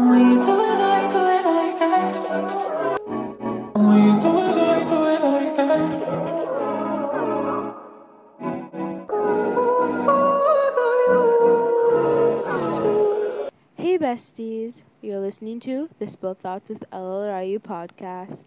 When 0.00 0.30
you 0.30 0.42
do 0.42 0.52
it 0.58 0.78
like, 0.78 1.10
do 1.10 1.18
it 1.18 1.44
like 1.44 1.78
that. 1.78 2.14
When 3.74 4.02
you 4.02 4.18
do 4.18 4.28
it 4.38 4.56
like, 4.56 4.86
do 4.86 4.94
it 5.04 5.20
like 5.22 5.56
that. 5.56 5.80
Ooh, 9.12 10.08
I 10.08 10.60
got 10.78 10.92
used 12.52 12.74
to. 12.76 13.50
Hey 13.74 13.98
besties, 13.98 14.84
you're 15.02 15.20
listening 15.20 15.60
to 15.60 15.90
the 15.98 16.08
Spill 16.08 16.32
Thoughts 16.32 16.70
with 16.70 16.88
LLRU 16.90 17.58
podcast. 17.58 18.46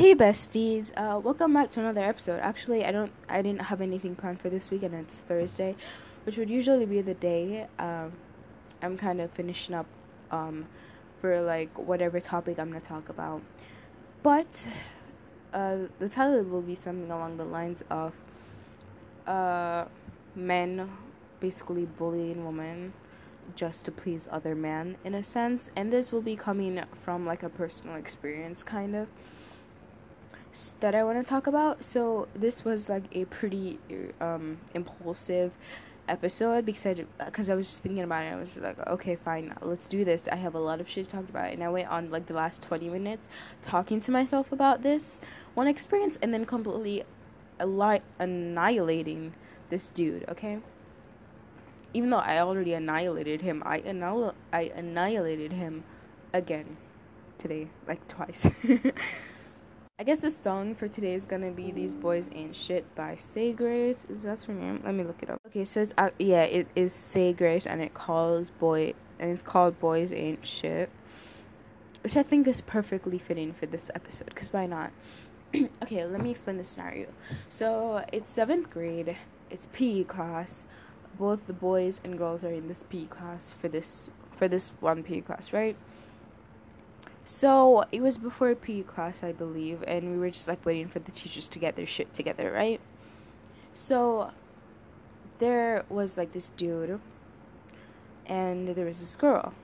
Hey 0.00 0.14
besties, 0.14 0.92
uh, 0.96 1.18
welcome 1.18 1.52
back 1.52 1.70
to 1.72 1.80
another 1.80 2.00
episode. 2.00 2.40
Actually, 2.40 2.86
I 2.86 2.90
don't, 2.90 3.12
I 3.28 3.42
didn't 3.42 3.60
have 3.60 3.82
anything 3.82 4.16
planned 4.16 4.40
for 4.40 4.48
this 4.48 4.70
week, 4.70 4.82
and 4.82 4.94
it's 4.94 5.18
Thursday, 5.18 5.76
which 6.24 6.38
would 6.38 6.48
usually 6.48 6.86
be 6.86 7.02
the 7.02 7.12
day. 7.12 7.66
Um, 7.78 8.12
I'm 8.80 8.96
kind 8.96 9.20
of 9.20 9.30
finishing 9.32 9.74
up, 9.74 9.84
um, 10.30 10.68
for 11.20 11.42
like 11.42 11.78
whatever 11.78 12.18
topic 12.18 12.58
I'm 12.58 12.68
gonna 12.68 12.80
talk 12.80 13.10
about, 13.10 13.42
but, 14.22 14.66
uh, 15.52 15.76
the 15.98 16.08
title 16.08 16.44
will 16.44 16.62
be 16.62 16.76
something 16.76 17.10
along 17.10 17.36
the 17.36 17.44
lines 17.44 17.84
of, 17.90 18.14
uh, 19.26 19.84
men 20.34 20.90
basically 21.40 21.84
bullying 21.84 22.46
women 22.46 22.94
just 23.54 23.84
to 23.84 23.92
please 23.92 24.30
other 24.32 24.54
men 24.54 24.96
in 25.04 25.14
a 25.14 25.22
sense, 25.22 25.70
and 25.76 25.92
this 25.92 26.10
will 26.10 26.22
be 26.22 26.36
coming 26.36 26.82
from 27.04 27.26
like 27.26 27.42
a 27.42 27.50
personal 27.50 27.96
experience, 27.96 28.62
kind 28.62 28.96
of 28.96 29.06
that 30.80 30.94
I 30.94 31.04
want 31.04 31.18
to 31.18 31.28
talk 31.28 31.46
about. 31.46 31.84
So 31.84 32.28
this 32.34 32.64
was 32.64 32.88
like 32.88 33.04
a 33.12 33.24
pretty 33.26 33.78
um 34.20 34.58
impulsive 34.74 35.52
episode 36.08 36.66
because 36.66 36.86
I 36.86 36.94
because 37.24 37.48
I 37.48 37.54
was 37.54 37.68
just 37.68 37.82
thinking 37.82 38.02
about 38.02 38.24
it. 38.24 38.32
I 38.32 38.36
was 38.36 38.56
like, 38.56 38.78
okay, 38.86 39.16
fine, 39.16 39.54
let's 39.62 39.88
do 39.88 40.04
this. 40.04 40.28
I 40.28 40.36
have 40.36 40.54
a 40.54 40.58
lot 40.58 40.80
of 40.80 40.88
shit 40.88 41.08
to 41.08 41.16
talk 41.16 41.28
about, 41.28 41.52
and 41.52 41.62
I 41.62 41.68
went 41.68 41.88
on 41.88 42.10
like 42.10 42.26
the 42.26 42.34
last 42.34 42.62
twenty 42.62 42.88
minutes 42.88 43.28
talking 43.62 44.00
to 44.02 44.10
myself 44.10 44.52
about 44.52 44.82
this 44.82 45.20
one 45.54 45.68
experience, 45.68 46.18
and 46.20 46.34
then 46.34 46.44
completely 46.44 47.04
annihilating 47.58 49.34
this 49.70 49.88
dude. 49.88 50.24
Okay. 50.28 50.58
Even 51.92 52.10
though 52.10 52.18
I 52.18 52.38
already 52.38 52.72
annihilated 52.72 53.42
him, 53.42 53.62
I 53.66 53.78
annihil- 53.78 54.34
I 54.52 54.72
annihilated 54.74 55.52
him 55.52 55.84
again 56.32 56.76
today, 57.38 57.68
like 57.86 58.06
twice. 58.06 58.46
I 60.00 60.02
guess 60.02 60.20
the 60.20 60.30
song 60.30 60.74
for 60.74 60.88
today 60.88 61.12
is 61.12 61.26
gonna 61.26 61.50
be 61.50 61.72
"These 61.72 61.94
Boys 61.94 62.24
Ain't 62.32 62.56
Shit" 62.56 62.86
by 62.94 63.16
Say 63.16 63.52
Grace. 63.52 63.98
Is 64.08 64.22
that 64.22 64.42
her 64.44 64.54
name? 64.54 64.80
Let 64.82 64.94
me 64.94 65.04
look 65.04 65.22
it 65.22 65.28
up. 65.28 65.42
Okay, 65.48 65.66
so 65.66 65.82
it's 65.82 65.92
uh, 65.98 66.08
yeah, 66.18 66.44
it 66.44 66.68
is 66.74 66.94
Say 66.94 67.34
Grace, 67.34 67.66
and 67.66 67.82
it 67.82 67.92
calls 67.92 68.48
boy 68.48 68.94
and 69.18 69.30
it's 69.30 69.42
called 69.42 69.78
"Boys 69.78 70.10
Ain't 70.10 70.46
Shit," 70.46 70.88
which 72.02 72.16
I 72.16 72.22
think 72.22 72.48
is 72.48 72.62
perfectly 72.62 73.18
fitting 73.18 73.52
for 73.52 73.66
this 73.66 73.90
episode. 73.94 74.34
Cause 74.34 74.50
why 74.54 74.64
not? 74.64 74.90
okay, 75.82 76.06
let 76.06 76.22
me 76.22 76.30
explain 76.30 76.56
the 76.56 76.64
scenario. 76.64 77.08
So 77.50 78.02
it's 78.10 78.30
seventh 78.30 78.70
grade. 78.70 79.18
It's 79.50 79.66
PE 79.66 80.04
class. 80.04 80.64
Both 81.18 81.46
the 81.46 81.52
boys 81.52 82.00
and 82.02 82.16
girls 82.16 82.42
are 82.42 82.54
in 82.54 82.68
this 82.68 82.84
PE 82.88 83.04
class 83.04 83.52
for 83.60 83.68
this 83.68 84.08
for 84.38 84.48
this 84.48 84.72
one 84.80 85.02
PE 85.02 85.20
class, 85.20 85.52
right? 85.52 85.76
So 87.24 87.84
it 87.92 88.00
was 88.00 88.18
before 88.18 88.54
PE 88.54 88.82
class, 88.82 89.22
I 89.22 89.32
believe, 89.32 89.84
and 89.86 90.12
we 90.12 90.18
were 90.18 90.30
just 90.30 90.48
like 90.48 90.64
waiting 90.64 90.88
for 90.88 90.98
the 90.98 91.12
teachers 91.12 91.48
to 91.48 91.58
get 91.58 91.76
their 91.76 91.86
shit 91.86 92.12
together, 92.12 92.50
right? 92.50 92.80
So 93.72 94.32
there 95.38 95.84
was 95.88 96.16
like 96.16 96.32
this 96.32 96.50
dude, 96.56 97.00
and 98.26 98.68
there 98.68 98.86
was 98.86 99.00
this 99.00 99.16
girl. 99.16 99.54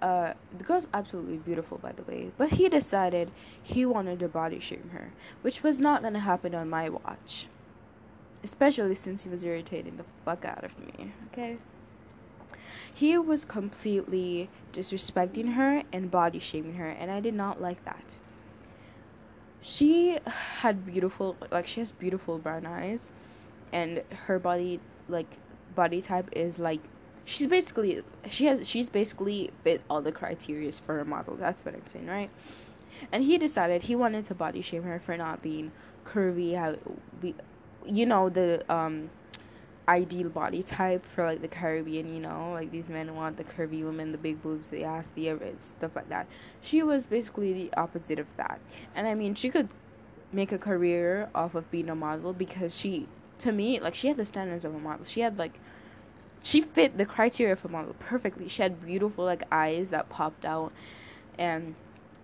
Uh, 0.00 0.34
the 0.56 0.62
girl's 0.62 0.86
absolutely 0.94 1.38
beautiful, 1.38 1.78
by 1.78 1.92
the 1.92 2.02
way, 2.02 2.30
but 2.38 2.50
he 2.50 2.68
decided 2.68 3.30
he 3.60 3.84
wanted 3.84 4.20
to 4.20 4.28
body 4.28 4.60
shame 4.60 4.90
her, 4.92 5.12
which 5.42 5.62
was 5.62 5.80
not 5.80 6.02
gonna 6.02 6.20
happen 6.20 6.54
on 6.54 6.70
my 6.70 6.88
watch. 6.88 7.48
Especially 8.44 8.94
since 8.94 9.24
he 9.24 9.28
was 9.28 9.42
irritating 9.42 9.96
the 9.96 10.04
fuck 10.24 10.44
out 10.44 10.62
of 10.62 10.78
me, 10.78 11.12
okay? 11.32 11.58
He 12.92 13.16
was 13.18 13.44
completely 13.44 14.50
disrespecting 14.72 15.54
her 15.54 15.82
and 15.92 16.10
body 16.10 16.38
shaming 16.38 16.74
her, 16.74 16.88
and 16.88 17.10
I 17.10 17.20
did 17.20 17.34
not 17.34 17.60
like 17.60 17.84
that. 17.84 18.04
She 19.60 20.18
had 20.60 20.86
beautiful, 20.86 21.36
like, 21.50 21.66
she 21.66 21.80
has 21.80 21.92
beautiful 21.92 22.38
brown 22.38 22.66
eyes, 22.66 23.12
and 23.72 24.02
her 24.26 24.38
body, 24.38 24.80
like, 25.08 25.36
body 25.74 26.00
type 26.00 26.28
is 26.32 26.58
like, 26.58 26.80
she's 27.24 27.46
basically, 27.46 28.02
she 28.28 28.46
has, 28.46 28.66
she's 28.66 28.88
basically 28.88 29.50
fit 29.62 29.82
all 29.90 30.00
the 30.00 30.12
criterias 30.12 30.80
for 30.80 30.98
a 31.00 31.04
model. 31.04 31.36
That's 31.36 31.64
what 31.64 31.74
I'm 31.74 31.86
saying, 31.86 32.06
right? 32.06 32.30
And 33.12 33.24
he 33.24 33.36
decided 33.36 33.82
he 33.82 33.94
wanted 33.94 34.24
to 34.26 34.34
body 34.34 34.62
shame 34.62 34.84
her 34.84 34.98
for 34.98 35.16
not 35.16 35.42
being 35.42 35.72
curvy, 36.06 36.56
how 36.56 36.76
we, 37.22 37.34
you 37.84 38.06
know, 38.06 38.28
the, 38.28 38.64
um, 38.72 39.10
ideal 39.88 40.28
body 40.28 40.62
type 40.62 41.04
for 41.06 41.24
like 41.24 41.40
the 41.40 41.48
Caribbean, 41.48 42.14
you 42.14 42.20
know, 42.20 42.52
like 42.52 42.70
these 42.70 42.88
men 42.88 43.14
want 43.16 43.38
the 43.38 43.44
curvy 43.44 43.82
women, 43.82 44.12
the 44.12 44.18
big 44.18 44.42
boobs, 44.42 44.70
the 44.70 44.84
ass, 44.84 45.10
the 45.14 45.34
stuff 45.60 45.96
like 45.96 46.08
that. 46.10 46.26
She 46.60 46.82
was 46.82 47.06
basically 47.06 47.52
the 47.52 47.72
opposite 47.74 48.18
of 48.18 48.36
that. 48.36 48.60
And 48.94 49.08
I 49.08 49.14
mean, 49.14 49.34
she 49.34 49.48
could 49.48 49.68
make 50.30 50.52
a 50.52 50.58
career 50.58 51.30
off 51.34 51.54
of 51.54 51.70
being 51.70 51.88
a 51.88 51.94
model 51.94 52.34
because 52.34 52.76
she, 52.76 53.08
to 53.38 53.50
me, 53.50 53.80
like 53.80 53.94
she 53.94 54.08
had 54.08 54.18
the 54.18 54.26
standards 54.26 54.64
of 54.64 54.74
a 54.74 54.78
model. 54.78 55.06
She 55.06 55.20
had 55.20 55.38
like, 55.38 55.58
she 56.42 56.60
fit 56.60 56.98
the 56.98 57.06
criteria 57.06 57.54
of 57.54 57.64
a 57.64 57.68
model 57.68 57.94
perfectly. 57.98 58.46
She 58.48 58.62
had 58.62 58.84
beautiful 58.84 59.24
like 59.24 59.42
eyes 59.50 59.90
that 59.90 60.08
popped 60.08 60.44
out, 60.44 60.72
and 61.38 61.74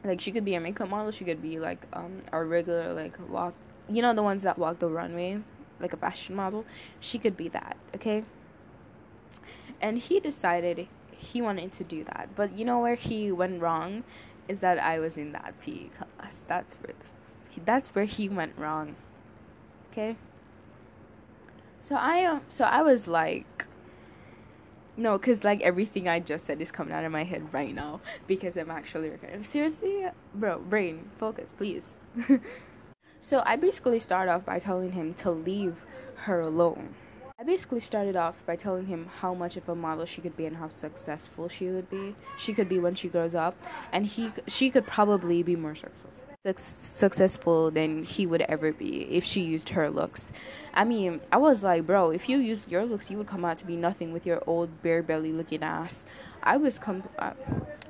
like 0.05 0.21
she 0.21 0.31
could 0.31 0.45
be 0.45 0.55
a 0.55 0.61
makeup 0.61 0.89
model. 0.89 1.11
She 1.11 1.25
could 1.25 1.43
be 1.43 1.59
like 1.59 1.87
um 1.93 2.23
a 2.31 2.45
regular 2.45 2.93
like 2.93 3.17
walk, 3.29 3.55
you 3.89 4.03
know, 4.03 4.15
the 4.15 4.23
ones 4.23 4.43
that 4.43 4.59
walk 4.59 4.79
the 4.79 4.89
runway 4.89 5.41
like 5.81 5.93
a 5.93 5.97
fashion 5.97 6.35
model, 6.35 6.65
she 7.01 7.19
could 7.19 7.37
be 7.37 7.49
that, 7.49 7.77
okay? 7.95 8.25
And 9.81 9.99
he 9.99 10.21
decided 10.21 10.89
he 11.11 11.41
wanted 11.41 11.73
to 11.73 11.85
do 11.85 12.05
that. 12.05 12.31
But 12.35 12.53
you 12.53 12.65
know 12.65 12.81
where 12.81 12.95
he 12.95 13.33
went 13.33 13.61
wrong 13.61 14.05
is 14.49 14.61
that 14.61 14.79
I 14.79 14.99
was 14.99 15.17
in 15.17 15.33
that 15.33 15.55
PE 15.61 15.89
class. 15.89 16.45
That's 16.47 16.75
where 16.77 16.95
the, 16.99 17.61
that's 17.65 17.95
where 17.95 18.05
he 18.05 18.29
went 18.29 18.57
wrong. 18.59 18.97
Okay? 19.93 20.17
So 21.81 21.97
I 21.97 22.25
uh, 22.25 22.41
so 22.49 22.65
I 22.65 22.83
was 22.83 23.07
like 23.07 23.67
no, 24.97 25.19
cuz 25.19 25.43
like 25.45 25.61
everything 25.61 26.09
I 26.09 26.21
just 26.21 26.47
said 26.47 26.61
is 26.61 26.71
coming 26.71 26.95
out 26.95 27.05
of 27.05 27.13
my 27.13 27.25
head 27.25 27.53
right 27.53 27.75
now 27.75 28.01
because 28.27 28.57
I'm 28.57 28.71
actually 28.71 29.11
recording. 29.11 29.45
Seriously, 29.45 30.07
bro, 30.35 30.61
brain, 30.61 31.11
focus, 31.19 31.53
please. 31.57 31.97
So 33.25 33.43
I 33.47 33.57
basically 33.57 34.01
started 34.01 34.31
off 34.31 34.45
by 34.45 34.59
telling 34.59 34.93
him 34.93 35.15
to 35.15 35.31
leave 35.31 35.77
her 36.29 36.43
alone. 36.43 36.95
I 37.41 37.43
basically 37.43 37.81
started 37.81 38.17
off 38.17 38.35
by 38.45 38.55
telling 38.55 38.85
him 38.85 39.09
how 39.21 39.33
much 39.33 39.57
of 39.57 39.67
a 39.67 39.75
model 39.75 40.05
she 40.05 40.21
could 40.21 40.37
be 40.37 40.45
and 40.45 40.59
how 40.59 40.69
successful 40.69 41.49
she 41.49 41.71
would 41.71 41.89
be. 41.89 42.17
She 42.37 42.53
could 42.53 42.69
be 42.69 42.79
when 42.79 42.95
she 42.95 43.09
grows 43.09 43.35
up, 43.35 43.57
and 43.93 44.05
he 44.05 44.31
she 44.47 44.69
could 44.69 44.85
probably 44.85 45.43
be 45.43 45.57
more 45.57 45.75
successful 45.75 46.11
successful 46.57 47.71
than 47.71 48.05
he 48.05 48.27
would 48.27 48.43
ever 48.43 48.71
be 48.71 49.09
if 49.11 49.25
she 49.25 49.41
used 49.41 49.71
her 49.71 49.89
looks. 49.89 50.31
I 50.75 50.85
mean, 50.85 51.23
I 51.33 51.39
was 51.39 51.63
like, 51.63 51.87
bro, 51.87 52.11
if 52.11 52.29
you 52.29 52.37
used 52.37 52.71
your 52.71 52.85
looks, 52.85 53.11
you 53.11 53.17
would 53.17 53.29
come 53.29 53.47
out 53.47 53.57
to 53.59 53.65
be 53.65 53.77
nothing 53.77 54.13
with 54.13 54.27
your 54.27 54.43
old 54.47 54.83
bare 54.83 55.03
belly 55.03 55.33
looking 55.33 55.63
ass. 55.63 56.05
I 56.45 56.59
was 56.59 56.79
com- 56.79 57.09
I, 57.19 57.33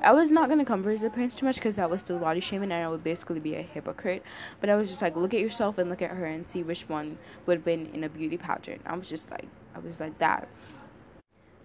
I 0.01 0.13
was 0.13 0.31
not 0.31 0.49
gonna 0.49 0.65
come 0.65 0.83
for 0.83 0.91
his 0.91 1.03
appearance 1.03 1.35
too 1.35 1.45
much 1.45 1.57
because 1.57 1.77
that 1.77 1.91
was 1.91 2.01
still 2.01 2.19
body 2.19 2.41
shaming 2.41 2.71
and 2.71 2.85
I 2.85 2.89
would 2.89 3.03
basically 3.03 3.41
be 3.41 3.57
a 3.57 3.63
hypocrite. 3.63 4.23
But 4.61 4.71
I 4.71 4.77
was 4.77 4.89
just 4.89 5.03
like, 5.03 5.17
look 5.17 5.35
at 5.35 5.41
yourself 5.41 5.77
and 5.77 5.91
look 5.91 6.01
at 6.01 6.11
her 6.11 6.25
and 6.25 6.49
see 6.49 6.63
which 6.63 6.89
one 6.89 7.19
would 7.47 7.59
have 7.59 7.65
been 7.65 7.91
in 7.93 8.05
a 8.05 8.09
beauty 8.09 8.37
pageant. 8.37 8.81
I 8.87 8.97
was 8.97 9.09
just 9.09 9.31
like, 9.31 9.49
I 9.75 9.81
was 9.81 9.99
like 9.99 10.17
that. 10.19 10.49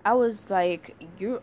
I 0.03 0.13
was 0.13 0.49
like, 0.49 0.95
you're 1.19 1.41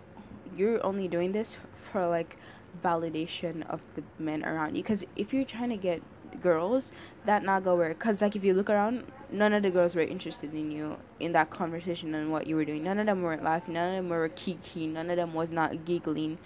you're 0.57 0.85
only 0.85 1.07
doing 1.07 1.33
this 1.33 1.59
for 1.81 2.07
like 2.07 2.37
validation 2.83 3.67
of 3.71 3.81
the 3.95 4.03
men 4.19 4.45
around 4.45 4.75
you 4.75 4.83
because 4.83 5.05
if 5.15 5.33
you're 5.33 5.45
trying 5.45 5.71
to 5.71 5.77
get 5.77 6.03
girls 6.41 6.93
that 7.25 7.43
not 7.43 7.65
go 7.65 7.77
work. 7.77 7.99
Because 7.99 8.23
like 8.23 8.37
if 8.37 8.45
you 8.45 8.55
look 8.55 8.71
around 8.71 9.05
none 9.31 9.53
of 9.53 9.63
the 9.63 9.71
girls 9.71 9.95
were 9.95 10.03
interested 10.03 10.55
in 10.55 10.71
you 10.71 10.97
in 11.21 11.33
that 11.33 11.51
conversation 11.51 12.15
and 12.15 12.31
what 12.31 12.47
you 12.47 12.57
were 12.57 12.65
doing. 12.65 12.85
None 12.85 12.99
of 12.99 13.07
them 13.07 13.23
weren't 13.23 13.43
laughing. 13.43 13.75
None 13.75 13.91
of 13.91 13.97
them 13.97 14.09
were 14.09 14.29
kiki. 14.29 14.87
None 14.87 15.11
of 15.11 15.17
them 15.17 15.35
was 15.35 15.53
not 15.53 15.85
giggling. 15.85 16.39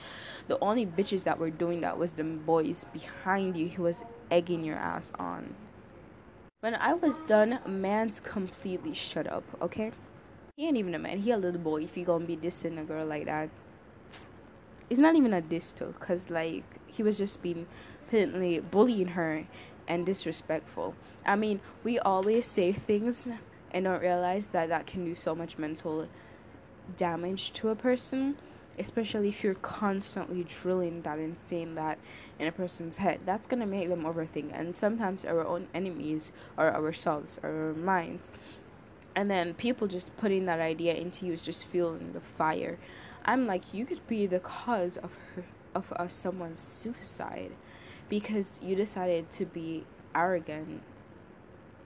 The 0.49 0.59
only 0.61 0.87
bitches 0.87 1.25
that 1.25 1.39
were 1.39 1.51
doing 1.51 1.81
that 1.83 1.99
was 1.99 2.13
the 2.13 2.25
boys 2.25 2.87
behind 2.93 3.57
you 3.57 3.69
who 3.69 3.85
was 3.85 4.05
egging 4.31 4.65
your 4.65 4.77
ass 4.77 5.13
on. 5.19 5.55
When 6.61 6.75
i 6.75 6.93
was 6.93 7.17
done 7.27 7.59
man's 7.67 8.21
completely 8.21 8.93
shut 8.93 9.27
up 9.27 9.45
okay? 9.63 9.93
He 10.57 10.67
ain't 10.67 10.77
even 10.77 10.95
a 10.95 10.99
man. 10.99 11.21
He 11.21 11.31
a 11.31 11.39
little 11.39 11.61
boy 11.61 11.85
if 11.85 11.97
you 11.97 12.05
gonna 12.05 12.27
be 12.27 12.37
dissing 12.37 12.79
a 12.79 12.85
girl 12.85 13.07
like 13.07 13.25
that. 13.25 13.49
It's 14.91 15.01
not 15.01 15.17
even 15.17 15.33
a 15.33 15.41
diss 15.41 15.73
though, 15.73 15.95
cause 15.99 16.29
like 16.29 16.65
he 16.87 17.03
was 17.03 17.17
just 17.17 17.41
being 17.41 17.67
blatantly 18.11 18.61
bullying 18.61 19.09
her 19.09 19.47
and 19.91 20.07
disrespectful. 20.07 20.95
I 21.27 21.35
mean, 21.35 21.61
we 21.83 21.99
always 21.99 22.47
say 22.47 22.73
things 22.73 23.29
and 23.73 23.85
don't 23.85 24.01
realize 24.01 24.47
that 24.49 24.69
that 24.69 24.87
can 24.87 25.05
do 25.05 25.17
so 25.17 25.35
much 25.35 25.59
mental 25.59 26.07
damage 26.97 27.53
to 27.55 27.71
a 27.71 27.75
person, 27.75 28.37
especially 28.79 29.31
if 29.31 29.43
you're 29.43 29.55
constantly 29.55 30.45
drilling 30.45 31.03
that 31.03 31.19
and 31.19 31.37
saying 31.37 31.75
that 31.75 31.99
in 32.39 32.47
a 32.47 32.53
person's 32.53 32.99
head. 32.99 33.21
That's 33.27 33.49
gonna 33.49 33.67
make 33.67 33.89
them 33.89 34.05
overthink, 34.05 34.53
and 34.55 34.77
sometimes 34.77 35.25
our 35.25 35.45
own 35.45 35.67
enemies 35.75 36.31
are 36.57 36.73
ourselves, 36.73 37.41
or 37.43 37.51
our 37.51 37.75
minds. 37.75 38.31
And 39.17 39.29
then 39.29 39.55
people 39.55 39.89
just 39.89 40.17
putting 40.17 40.47
that 40.47 40.61
idea 40.61 40.95
into 40.95 41.27
you 41.27 41.33
is 41.33 41.43
just 41.43 41.67
fueling 41.67 42.13
the 42.13 42.21
fire. 42.21 42.79
I'm 43.25 43.49
like, 43.49 43.75
you 43.75 43.85
could 43.87 44.07
be 44.07 44.27
the 44.29 44.39
cause 44.39 44.97
of 44.97 45.11
her, 45.35 45.45
of 45.75 45.93
uh, 45.93 46.07
someone's 46.07 46.61
suicide 46.61 47.51
because 48.11 48.61
you 48.63 48.77
decided 48.77 49.33
to 49.33 49.47
be 49.47 49.87
arrogant 50.15 50.83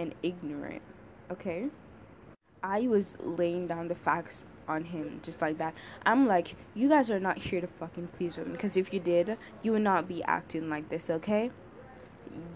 and 0.01 0.15
ignorant. 0.25 0.83
Okay? 1.31 1.69
I 2.65 2.89
was 2.89 3.17
laying 3.21 3.69
down 3.69 3.87
the 3.87 3.95
facts 3.95 4.45
on 4.67 4.85
him 4.85 5.21
just 5.23 5.43
like 5.43 5.59
that. 5.59 5.75
I'm 6.07 6.27
like, 6.27 6.57
you 6.75 6.89
guys 6.89 7.11
are 7.11 7.21
not 7.21 7.39
here 7.39 7.61
to 7.61 7.67
fucking 7.67 8.09
please 8.17 8.37
women 8.37 8.53
because 8.53 8.77
if 8.77 8.93
you 8.93 9.01
did, 9.01 9.37
you 9.63 9.73
would 9.73 9.83
not 9.83 10.09
be 10.09 10.25
acting 10.25 10.69
like 10.71 10.89
this, 10.89 11.11
okay? 11.11 11.51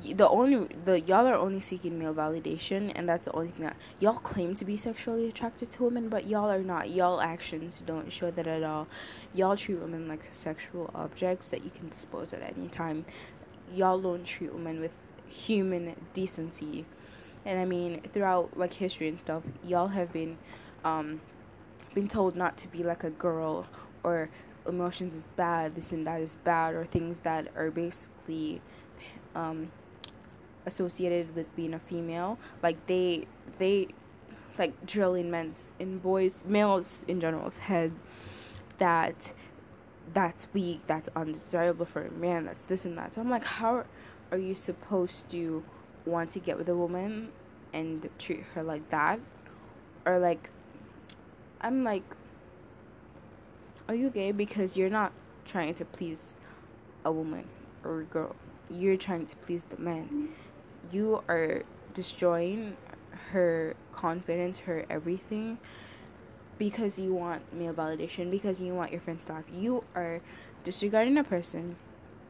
The 0.02 0.28
only 0.28 0.66
the 0.84 1.00
y'all 1.00 1.26
are 1.26 1.36
only 1.36 1.60
seeking 1.60 1.98
male 2.00 2.14
validation, 2.14 2.90
and 2.96 3.08
that's 3.08 3.26
the 3.26 3.32
only 3.32 3.50
thing 3.50 3.66
that 3.66 3.76
y'all 4.00 4.18
claim 4.18 4.56
to 4.56 4.64
be 4.64 4.76
sexually 4.76 5.28
attracted 5.28 5.70
to 5.72 5.84
women, 5.84 6.08
but 6.08 6.26
y'all 6.26 6.50
are 6.50 6.62
not. 6.62 6.90
Y'all 6.90 7.20
actions 7.20 7.80
don't 7.86 8.12
show 8.12 8.30
that 8.32 8.46
at 8.46 8.64
all. 8.64 8.88
Y'all 9.34 9.56
treat 9.56 9.78
women 9.78 10.08
like 10.08 10.30
sexual 10.32 10.90
objects 10.96 11.48
that 11.50 11.62
you 11.62 11.70
can 11.70 11.90
dispose 11.90 12.32
at 12.32 12.42
any 12.42 12.68
time. 12.68 13.04
Y'all 13.74 14.00
don't 14.00 14.24
treat 14.24 14.52
women 14.52 14.80
with 14.80 14.92
human 15.28 15.94
decency 16.14 16.86
and 17.44 17.58
I 17.58 17.64
mean 17.64 18.02
throughout 18.12 18.56
like 18.56 18.74
history 18.74 19.08
and 19.08 19.18
stuff, 19.18 19.42
y'all 19.64 19.88
have 19.88 20.12
been 20.12 20.38
um 20.84 21.20
been 21.94 22.08
told 22.08 22.36
not 22.36 22.58
to 22.58 22.68
be 22.68 22.82
like 22.82 23.04
a 23.04 23.10
girl 23.10 23.66
or 24.04 24.30
emotions 24.66 25.14
is 25.14 25.24
bad, 25.36 25.74
this 25.74 25.90
and 25.92 26.06
that 26.06 26.20
is 26.20 26.36
bad, 26.36 26.74
or 26.74 26.84
things 26.84 27.20
that 27.20 27.48
are 27.56 27.70
basically 27.70 28.60
um 29.34 29.72
associated 30.66 31.34
with 31.34 31.54
being 31.56 31.72
a 31.72 31.78
female. 31.78 32.38
Like 32.62 32.86
they 32.86 33.26
they 33.58 33.88
like 34.58 34.86
drilling 34.86 35.30
men's 35.30 35.72
in 35.78 35.98
boys 35.98 36.32
males 36.44 37.04
in 37.08 37.20
general's 37.20 37.58
head 37.58 37.92
that 38.78 39.32
that's 40.14 40.46
weak, 40.52 40.87
that's 40.87 41.08
undesirable 41.14 41.87
for 41.87 42.06
a 42.06 42.10
man, 42.10 42.46
that's 42.46 42.64
this 42.64 42.84
and 42.84 42.96
that. 42.99 43.14
So 43.14 43.20
I'm 43.20 43.31
like, 43.31 43.44
how 43.44 43.84
are 44.31 44.38
you 44.38 44.55
supposed 44.55 45.28
to 45.31 45.64
want 46.05 46.31
to 46.32 46.38
get 46.38 46.58
with 46.58 46.69
a 46.69 46.76
woman 46.76 47.31
and 47.72 48.08
treat 48.19 48.44
her 48.55 48.62
like 48.62 48.88
that? 48.90 49.20
Or 50.06 50.19
like 50.19 50.50
i'm 51.60 51.82
like 51.82 52.05
are 53.88 53.94
you 53.94 54.10
gay 54.10 54.32
because 54.32 54.76
you're 54.76 54.90
not 54.90 55.12
trying 55.46 55.75
to 55.75 55.84
please 55.84 56.34
a 57.04 57.11
woman 57.11 57.44
or 57.82 58.00
a 58.00 58.04
girl? 58.04 58.37
You're 58.69 58.99
trying 58.99 59.26
to 59.26 59.37
please 59.37 59.64
the 59.64 59.78
man. 59.78 60.28
You 60.93 61.22
are 61.26 61.62
destroying 61.94 62.76
her 63.32 63.75
confidence 63.93 64.58
her 64.58 64.84
everything 64.90 65.58
because 66.58 66.99
you 66.99 67.14
want 67.14 67.52
male 67.52 67.72
validation 67.72 68.31
because 68.31 68.60
you 68.60 68.75
want 68.75 68.93
your 68.93 69.00
friends 69.00 69.25
to 69.26 69.32
laugh. 69.32 69.44
You 69.52 69.84
are 69.94 70.20
disregarding 70.64 71.16
a 71.16 71.25
person. 71.25 71.76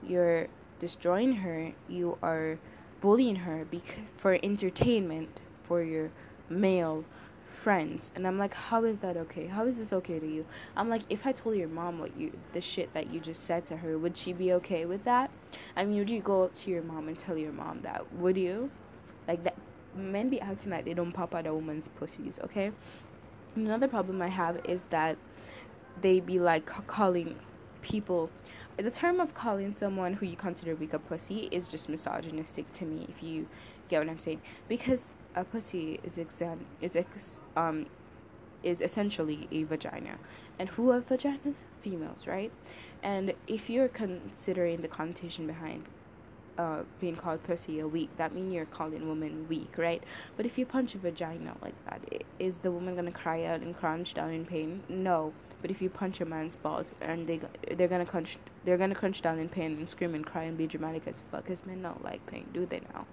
You're 0.07 0.49
destroying 0.79 1.37
her. 1.37 1.73
You 1.89 2.19
are 2.23 2.59
bullying 3.01 3.37
her 3.37 3.65
because 3.65 4.05
for 4.17 4.39
entertainment 4.43 5.41
for 5.67 5.83
your 5.83 6.11
male 6.49 7.05
friends. 7.53 8.11
And 8.15 8.27
i'm 8.27 8.39
like 8.39 8.55
how 8.55 8.85
is 8.85 9.01
that 9.01 9.17
okay? 9.17 9.47
How 9.47 9.67
is 9.67 9.79
this 9.79 9.93
okay 9.93 10.19
to 10.19 10.27
you? 10.27 10.47
I'm 10.77 10.89
like 10.89 11.03
if 11.09 11.27
i 11.27 11.33
told 11.33 11.57
your 11.57 11.69
mom 11.69 11.99
what 11.99 12.17
you 12.17 12.33
the 12.53 12.61
shit 12.61 12.93
that 12.95 13.13
you 13.13 13.21
just 13.21 13.45
said 13.45 13.67
to 13.67 13.77
her 13.79 13.99
would 13.99 14.17
she 14.17 14.33
be 14.33 14.53
okay 14.55 14.85
with 14.87 15.05
that? 15.05 15.31
I 15.77 15.85
mean 15.85 15.99
would 15.99 16.11
you 16.11 16.21
go 16.21 16.45
up 16.45 16.55
to 16.57 16.71
your 16.71 16.83
mom 16.83 17.09
and 17.09 17.19
tell 17.19 17.37
your 17.37 17.53
mom 17.53 17.83
that? 17.83 18.13
Would 18.15 18.37
you? 18.37 18.71
Like 19.27 19.45
that 19.45 19.57
men 19.95 20.29
be 20.29 20.41
acting 20.41 20.71
like 20.71 20.85
they 20.85 20.95
don't 20.95 21.13
pop 21.13 21.35
out 21.35 21.47
a 21.47 21.53
woman's 21.53 21.89
pussies 21.89 22.39
okay 22.45 22.71
another 23.67 23.89
problem 23.89 24.21
i 24.23 24.29
have 24.29 24.61
is 24.65 24.87
that 24.87 25.17
they 26.03 26.21
be 26.21 26.39
like 26.39 26.67
calling 26.87 27.37
people. 27.83 28.31
The 28.77 28.91
term 28.91 29.21
of 29.21 29.35
calling 29.35 29.75
someone 29.75 30.15
who 30.15 30.27
you 30.27 30.37
consider 30.37 30.75
weak 30.75 30.93
a 30.93 30.99
pussy 30.99 31.49
is 31.51 31.69
just 31.69 31.89
misogynistic 31.89 32.71
to 32.75 32.85
me 32.85 33.07
if 33.09 33.23
you 33.23 33.49
get 33.89 33.99
what 33.99 34.09
i'm 34.09 34.19
saying. 34.19 34.41
Because 34.69 35.15
a 35.35 35.45
pussy 35.45 35.99
is 36.05 36.19
exam 36.19 36.67
is 36.81 36.95
ex, 36.95 37.41
um 37.57 37.87
is 38.63 38.81
essentially 38.81 39.49
a 39.53 39.63
vagina. 39.63 40.19
And 40.59 40.69
who 40.71 40.91
are 40.91 41.01
vaginas? 41.01 41.63
Females 41.81 42.27
right? 42.27 42.53
And 43.03 43.35
if 43.47 43.71
you're 43.71 43.89
considering 43.89 44.83
the 44.83 44.89
connotation 44.89 45.47
behind 45.47 45.85
uh, 46.59 46.83
being 47.01 47.17
called 47.17 47.43
pussy 47.45 47.79
a 47.79 47.87
weak, 47.87 48.11
that 48.17 48.35
means 48.35 48.53
you're 48.53 48.67
calling 48.67 49.09
women 49.09 49.47
weak, 49.49 49.79
right? 49.79 50.03
But 50.37 50.45
if 50.45 50.59
you 50.59 50.67
punch 50.67 50.95
a 50.95 50.99
vagina 50.99 51.57
like 51.63 51.75
that, 51.87 52.01
is 52.39 52.57
the 52.57 52.71
woman 52.71 52.97
gonna 52.97 53.13
cry 53.13 53.45
out 53.45 53.61
and 53.61 53.77
crunch 53.77 54.15
down 54.15 54.33
in 54.33 54.45
pain? 54.45 54.83
No. 54.89 55.33
But 55.63 55.71
if 55.71 55.81
you 55.81 55.89
punch 55.89 56.21
a 56.21 56.25
man's 56.25 56.57
balls 56.57 56.87
and 57.01 57.27
they 57.27 57.41
they're 57.77 57.89
gonna 57.89 58.07
crunch 58.07 58.39
they're 58.65 58.77
gonna 58.77 58.95
crunch 58.95 59.23
down 59.23 59.39
in 59.39 59.49
pain 59.49 59.73
and 59.73 59.89
scream 59.89 60.15
and 60.15 60.25
cry 60.25 60.45
and 60.45 60.57
be 60.59 60.67
dramatic 60.67 61.03
as 61.07 61.23
fuck. 61.31 61.47
Cause 61.47 61.65
men 61.65 61.83
don't 61.83 62.05
like 62.05 62.25
pain, 62.27 62.47
do 62.53 62.67
they 62.67 62.81
now? 62.93 63.07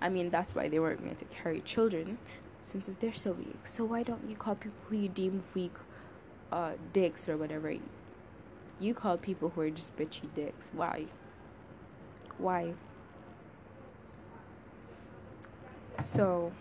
I 0.00 0.08
mean 0.08 0.30
that's 0.30 0.54
why 0.54 0.68
they 0.68 0.78
weren't 0.78 1.04
meant 1.04 1.18
to 1.20 1.24
carry 1.26 1.60
children, 1.60 2.18
since 2.62 2.86
they're 2.96 3.14
so 3.14 3.32
weak. 3.32 3.58
So 3.64 3.84
why 3.84 4.02
don't 4.02 4.28
you 4.28 4.36
call 4.36 4.54
people 4.54 4.78
who 4.88 4.96
you 4.96 5.08
deem 5.08 5.44
weak, 5.54 5.74
uh, 6.50 6.72
dicks 6.92 7.28
or 7.28 7.36
whatever? 7.36 7.74
You 8.80 8.94
call 8.94 9.16
people 9.16 9.50
who 9.50 9.60
are 9.60 9.70
just 9.70 9.96
bitchy 9.96 10.34
dicks. 10.34 10.70
Why? 10.72 11.06
Why? 12.38 12.74
So, 16.02 16.52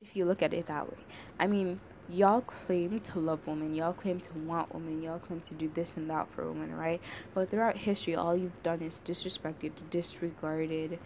if 0.00 0.14
you 0.14 0.24
look 0.24 0.42
at 0.42 0.52
it 0.52 0.66
that 0.66 0.88
way, 0.88 0.98
I 1.38 1.46
mean, 1.46 1.80
y'all 2.08 2.40
claim 2.40 3.00
to 3.00 3.18
love 3.18 3.46
women, 3.46 3.74
y'all 3.74 3.92
claim 3.92 4.20
to 4.20 4.32
want 4.34 4.74
women, 4.74 5.02
y'all 5.02 5.18
claim 5.18 5.40
to 5.42 5.54
do 5.54 5.70
this 5.74 5.94
and 5.96 6.08
that 6.10 6.28
for 6.34 6.46
women, 6.50 6.74
right? 6.74 7.00
But 7.34 7.50
throughout 7.50 7.76
history, 7.78 8.14
all 8.14 8.36
you've 8.36 8.62
done 8.62 8.82
is 8.82 9.00
disrespected, 9.04 9.72
disregarded, 9.90 10.98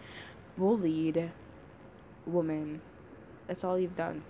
bullied 0.57 1.31
women. 2.25 2.81
That's 3.47 3.63
all 3.63 3.77
you've 3.77 3.95
done. 3.95 4.23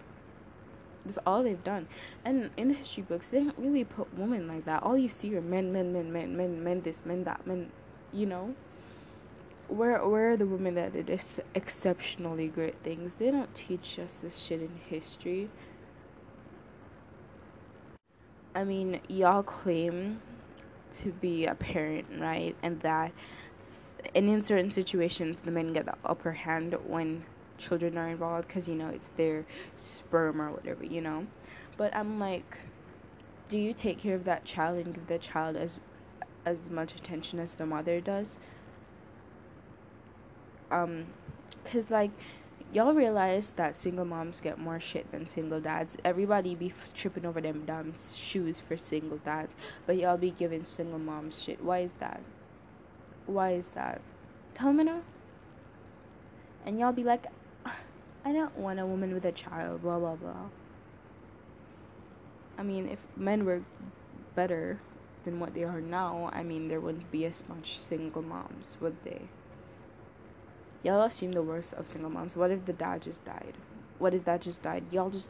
That's 1.05 1.19
all 1.25 1.43
they've 1.43 1.63
done. 1.63 1.87
And 2.23 2.49
in 2.55 2.69
the 2.69 2.73
history 2.75 3.03
books, 3.03 3.29
they 3.29 3.39
don't 3.43 3.57
really 3.57 3.83
put 3.83 4.17
women 4.17 4.47
like 4.47 4.65
that. 4.65 4.83
All 4.83 4.97
you 4.97 5.09
see 5.09 5.35
are 5.35 5.41
men, 5.41 5.73
men, 5.73 5.91
men, 5.91 6.11
men, 6.11 6.35
men, 6.35 6.63
men, 6.63 6.81
this, 6.81 7.05
men, 7.05 7.23
that, 7.25 7.45
men, 7.45 7.71
you 8.11 8.25
know? 8.25 8.55
Where, 9.73 10.05
where 10.07 10.31
are 10.31 10.37
the 10.37 10.45
women 10.45 10.75
that 10.75 10.93
did 10.93 11.09
ex- 11.09 11.39
exceptionally 11.55 12.47
great 12.47 12.75
things? 12.83 13.15
They 13.15 13.31
don't 13.31 13.53
teach 13.55 13.97
us 13.99 14.19
this 14.19 14.37
shit 14.37 14.61
in 14.61 14.79
history. 14.87 15.49
I 18.55 18.63
mean, 18.63 18.99
y'all 19.07 19.43
claim 19.43 20.21
to 20.97 21.11
be 21.11 21.45
a 21.45 21.55
parent, 21.55 22.05
right? 22.19 22.55
And 22.61 22.79
that 22.81 23.11
and 24.15 24.29
in 24.29 24.41
certain 24.43 24.71
situations, 24.71 25.39
the 25.43 25.51
men 25.51 25.73
get 25.73 25.85
the 25.85 25.95
upper 26.05 26.33
hand 26.33 26.75
when 26.85 27.23
children 27.57 27.97
are 27.97 28.09
involved 28.09 28.47
because, 28.47 28.67
you 28.67 28.75
know, 28.75 28.89
it's 28.89 29.09
their 29.17 29.45
sperm 29.77 30.41
or 30.41 30.51
whatever, 30.51 30.85
you 30.85 31.01
know? 31.01 31.25
But 31.77 31.95
I'm 31.95 32.19
like, 32.19 32.59
do 33.49 33.57
you 33.57 33.73
take 33.73 33.99
care 33.99 34.15
of 34.15 34.25
that 34.25 34.45
child 34.45 34.85
and 34.85 34.93
give 34.93 35.07
the 35.07 35.17
child 35.17 35.57
as 35.57 35.79
as 36.45 36.69
much 36.69 36.93
attention 36.93 37.39
as 37.39 37.55
the 37.55 37.65
mother 37.65 38.01
does? 38.01 38.37
Um, 40.73 41.05
because, 41.63 41.89
like, 41.89 42.11
y'all 42.73 42.93
realize 42.93 43.51
that 43.51 43.75
single 43.75 44.05
moms 44.05 44.41
get 44.41 44.57
more 44.57 44.79
shit 44.79 45.11
than 45.11 45.27
single 45.27 45.61
dads. 45.61 45.95
Everybody 46.03 46.55
be 46.55 46.67
f- 46.69 46.89
tripping 46.93 47.25
over 47.25 47.39
them 47.39 47.63
damn 47.65 47.93
shoes 48.15 48.59
for 48.59 48.75
single 48.75 49.19
dads, 49.19 49.55
but 49.85 49.97
y'all 49.97 50.17
be 50.17 50.31
giving 50.31 50.65
single 50.65 50.99
moms 50.99 51.41
shit. 51.41 51.63
Why 51.63 51.79
is 51.79 51.93
that? 51.99 52.21
Why 53.27 53.53
is 53.53 53.71
that? 53.71 54.01
Tell 54.55 54.73
me 54.73 54.83
now. 54.83 55.01
And 56.65 56.79
y'all 56.79 56.91
be 56.91 57.03
like, 57.03 57.27
I 58.25 58.31
don't 58.31 58.57
want 58.57 58.79
a 58.79 58.85
woman 58.85 59.13
with 59.13 59.25
a 59.25 59.31
child, 59.31 59.81
blah 59.81 59.99
blah 59.99 60.15
blah. 60.15 60.49
I 62.57 62.63
mean, 62.63 62.87
if 62.87 62.99
men 63.15 63.45
were 63.45 63.61
better 64.35 64.79
than 65.25 65.39
what 65.39 65.53
they 65.53 65.63
are 65.63 65.81
now, 65.81 66.29
I 66.33 66.43
mean, 66.43 66.67
there 66.67 66.79
wouldn't 66.79 67.11
be 67.11 67.25
as 67.25 67.43
much 67.47 67.77
single 67.77 68.21
moms, 68.21 68.77
would 68.79 68.95
they? 69.03 69.23
Y'all 70.83 71.01
assume 71.01 71.31
the 71.31 71.41
worst 71.41 71.73
of 71.73 71.87
single 71.87 72.09
moms. 72.09 72.35
What 72.35 72.51
if 72.51 72.65
the 72.65 72.73
dad 72.73 73.01
just 73.01 73.23
died? 73.25 73.53
What 73.99 74.13
if 74.13 74.25
that 74.25 74.41
just 74.41 74.61
died? 74.61 74.83
Y'all 74.91 75.09
just 75.09 75.29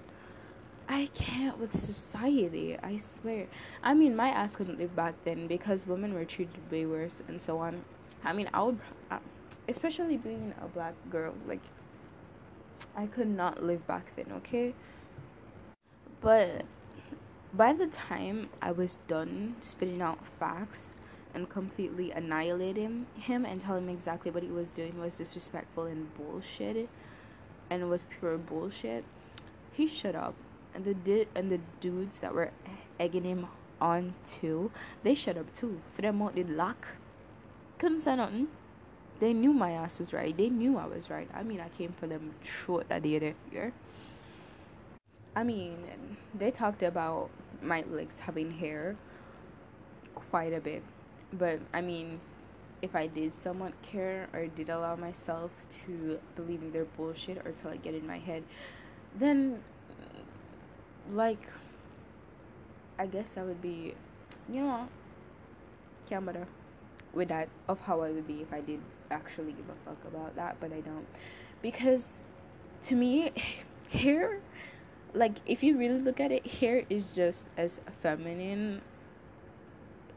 I 0.88 1.10
can't 1.14 1.60
with 1.60 1.78
society. 1.78 2.78
I 2.82 2.98
swear. 2.98 3.48
I 3.82 3.94
mean, 3.94 4.16
my 4.16 4.30
ass 4.30 4.56
couldn't 4.56 4.80
live 4.80 4.96
back 4.96 5.16
then 5.24 5.48
because 5.48 5.88
women 5.88 6.14
were 6.14 6.26
treated 6.26 6.60
way 6.70 6.86
worse 6.86 7.22
and 7.28 7.42
so 7.42 7.60
on. 7.60 7.84
I 8.24 8.34
mean, 8.34 8.50
I 8.54 8.64
would, 8.64 8.80
especially 9.68 10.18
being 10.18 10.54
a 10.62 10.68
black 10.68 10.96
girl, 11.10 11.34
like, 11.48 11.62
I 12.96 13.06
could 13.06 13.30
not 13.30 13.64
live 13.64 13.88
back 13.88 14.16
then, 14.16 14.28
okay? 14.38 14.74
But 16.22 16.64
by 17.54 17.74
the 17.74 17.88
time 17.88 18.50
I 18.62 18.72
was 18.72 18.98
done 19.08 19.56
spitting 19.62 20.02
out 20.02 20.20
facts 20.40 20.96
and 21.34 21.50
completely 21.50 22.12
annihilating 22.12 23.08
him 23.16 23.46
and 23.46 23.62
telling 23.62 23.88
him 23.88 23.90
exactly 23.90 24.32
what 24.32 24.44
he 24.44 24.50
was 24.50 24.72
doing 24.72 25.00
was 25.00 25.18
disrespectful 25.18 25.86
and 25.86 26.16
bullshit 26.16 26.90
and 27.70 27.90
was 27.90 28.06
pure 28.20 28.38
bullshit, 28.38 29.04
he 29.72 29.88
shut 29.88 30.16
up. 30.16 30.36
And 30.76 30.86
the 30.86 30.94
di- 30.94 31.28
and 31.36 31.52
the 31.52 31.60
dudes 31.82 32.20
that 32.20 32.34
were 32.34 32.52
egging 33.00 33.24
him 33.24 33.48
on 33.80 34.16
too, 34.28 34.72
they 35.04 35.16
shut 35.16 35.38
up 35.38 35.56
too. 35.56 35.82
For 35.96 36.02
them 36.02 36.22
out 36.22 36.36
did 36.36 36.50
luck. 36.50 36.88
Couldn't 37.78 38.02
say 38.02 38.16
nothing. 38.16 38.48
They 39.20 39.34
knew 39.34 39.54
my 39.54 39.72
ass 39.72 40.00
was 40.00 40.14
right. 40.14 40.36
They 40.36 40.50
knew 40.50 40.78
I 40.78 40.86
was 40.86 41.10
right. 41.10 41.30
I 41.34 41.44
mean 41.44 41.60
I 41.60 41.70
came 41.70 41.94
for 42.00 42.08
them 42.08 42.34
short 42.44 42.90
that 42.90 43.04
day 43.04 43.34
there. 43.52 43.74
I 45.36 45.44
mean 45.44 46.18
they 46.34 46.52
talked 46.52 46.84
about 46.84 47.30
my 47.62 47.84
legs 47.90 48.20
having 48.20 48.52
hair 48.52 48.96
quite 50.16 50.54
a 50.54 50.60
bit. 50.60 50.84
But 51.38 51.60
I 51.74 51.82
mean 51.82 52.20
if 52.82 52.96
I 52.96 53.08
did 53.08 53.34
somewhat 53.34 53.74
care 53.82 54.28
or 54.34 54.46
did 54.48 54.70
allow 54.70 54.98
myself 54.98 55.52
to 55.86 56.20
believe 56.36 56.62
in 56.62 56.74
their 56.74 56.84
bullshit 56.84 57.38
or 57.38 57.52
to 57.52 57.68
like 57.68 57.82
get 57.82 57.96
in 57.96 58.06
my 58.06 58.20
head, 58.20 58.44
then 59.18 59.64
like 61.12 61.42
I 63.00 63.06
guess 63.08 63.38
I 63.38 63.44
would 63.44 63.62
be 63.62 63.96
you 64.50 64.62
know 64.62 64.88
camera 66.10 66.46
with 67.14 67.30
that 67.30 67.48
of 67.68 67.80
how 67.80 68.02
I 68.02 68.12
would 68.12 68.28
be 68.28 68.42
if 68.42 68.52
I 68.52 68.60
did 68.62 68.82
actually 69.12 69.54
give 69.54 69.70
a 69.70 69.90
fuck 69.90 70.04
about 70.06 70.36
that, 70.36 70.58
but 70.60 70.74
I 70.74 70.82
don't. 70.82 71.08
Because 71.62 72.20
to 72.84 72.96
me 72.96 73.32
hair 73.92 74.40
like 75.14 75.34
if 75.46 75.64
you 75.64 75.78
really 75.78 76.00
look 76.00 76.20
at 76.20 76.32
it, 76.32 76.46
hair 76.46 76.84
is 76.90 77.16
just 77.16 77.46
as 77.56 77.80
feminine 78.02 78.82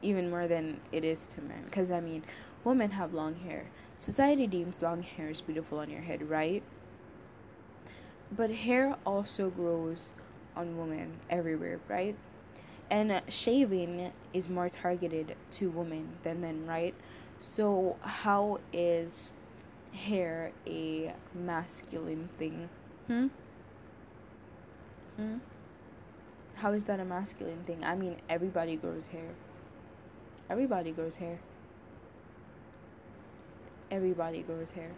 even 0.07 0.31
more 0.31 0.47
than 0.47 0.81
it 0.93 1.05
is 1.05 1.27
to 1.27 1.41
men. 1.43 1.65
Because 1.65 1.91
I 1.91 2.01
mean, 2.01 2.23
women 2.65 2.93
have 2.93 3.13
long 3.13 3.35
hair. 3.35 3.67
Society 3.99 4.47
deems 4.47 4.81
long 4.81 5.03
hair 5.03 5.31
is 5.31 5.41
beautiful 5.41 5.79
on 5.79 5.91
your 5.91 6.03
head, 6.03 6.29
right? 6.29 6.63
But 8.31 8.51
hair 8.51 8.97
also 9.05 9.51
grows 9.51 10.13
on 10.57 10.79
women 10.79 11.21
everywhere, 11.29 11.81
right? 11.89 12.17
And 12.91 13.11
uh, 13.11 13.21
shaving 13.29 14.13
is 14.33 14.49
more 14.49 14.69
targeted 14.69 15.35
to 15.53 15.71
women 15.71 16.19
than 16.23 16.41
men, 16.41 16.67
right? 16.67 16.95
So, 17.41 17.97
how 18.01 18.61
is 18.73 19.35
hair 19.93 20.53
a 20.67 21.15
masculine 21.35 22.29
thing? 22.39 22.69
Hmm? 23.09 23.27
Hmm? 25.17 25.39
How 26.55 26.73
is 26.73 26.85
that 26.85 27.01
a 27.01 27.05
masculine 27.05 27.65
thing? 27.67 27.85
I 27.85 27.97
mean, 27.97 28.17
everybody 28.29 28.77
grows 28.77 29.09
hair. 29.09 29.31
Everybody 30.49 30.93
grows 30.93 31.17
hair. 31.17 31.39
Everybody 33.91 34.43
grows 34.43 34.71
hair. 34.71 34.91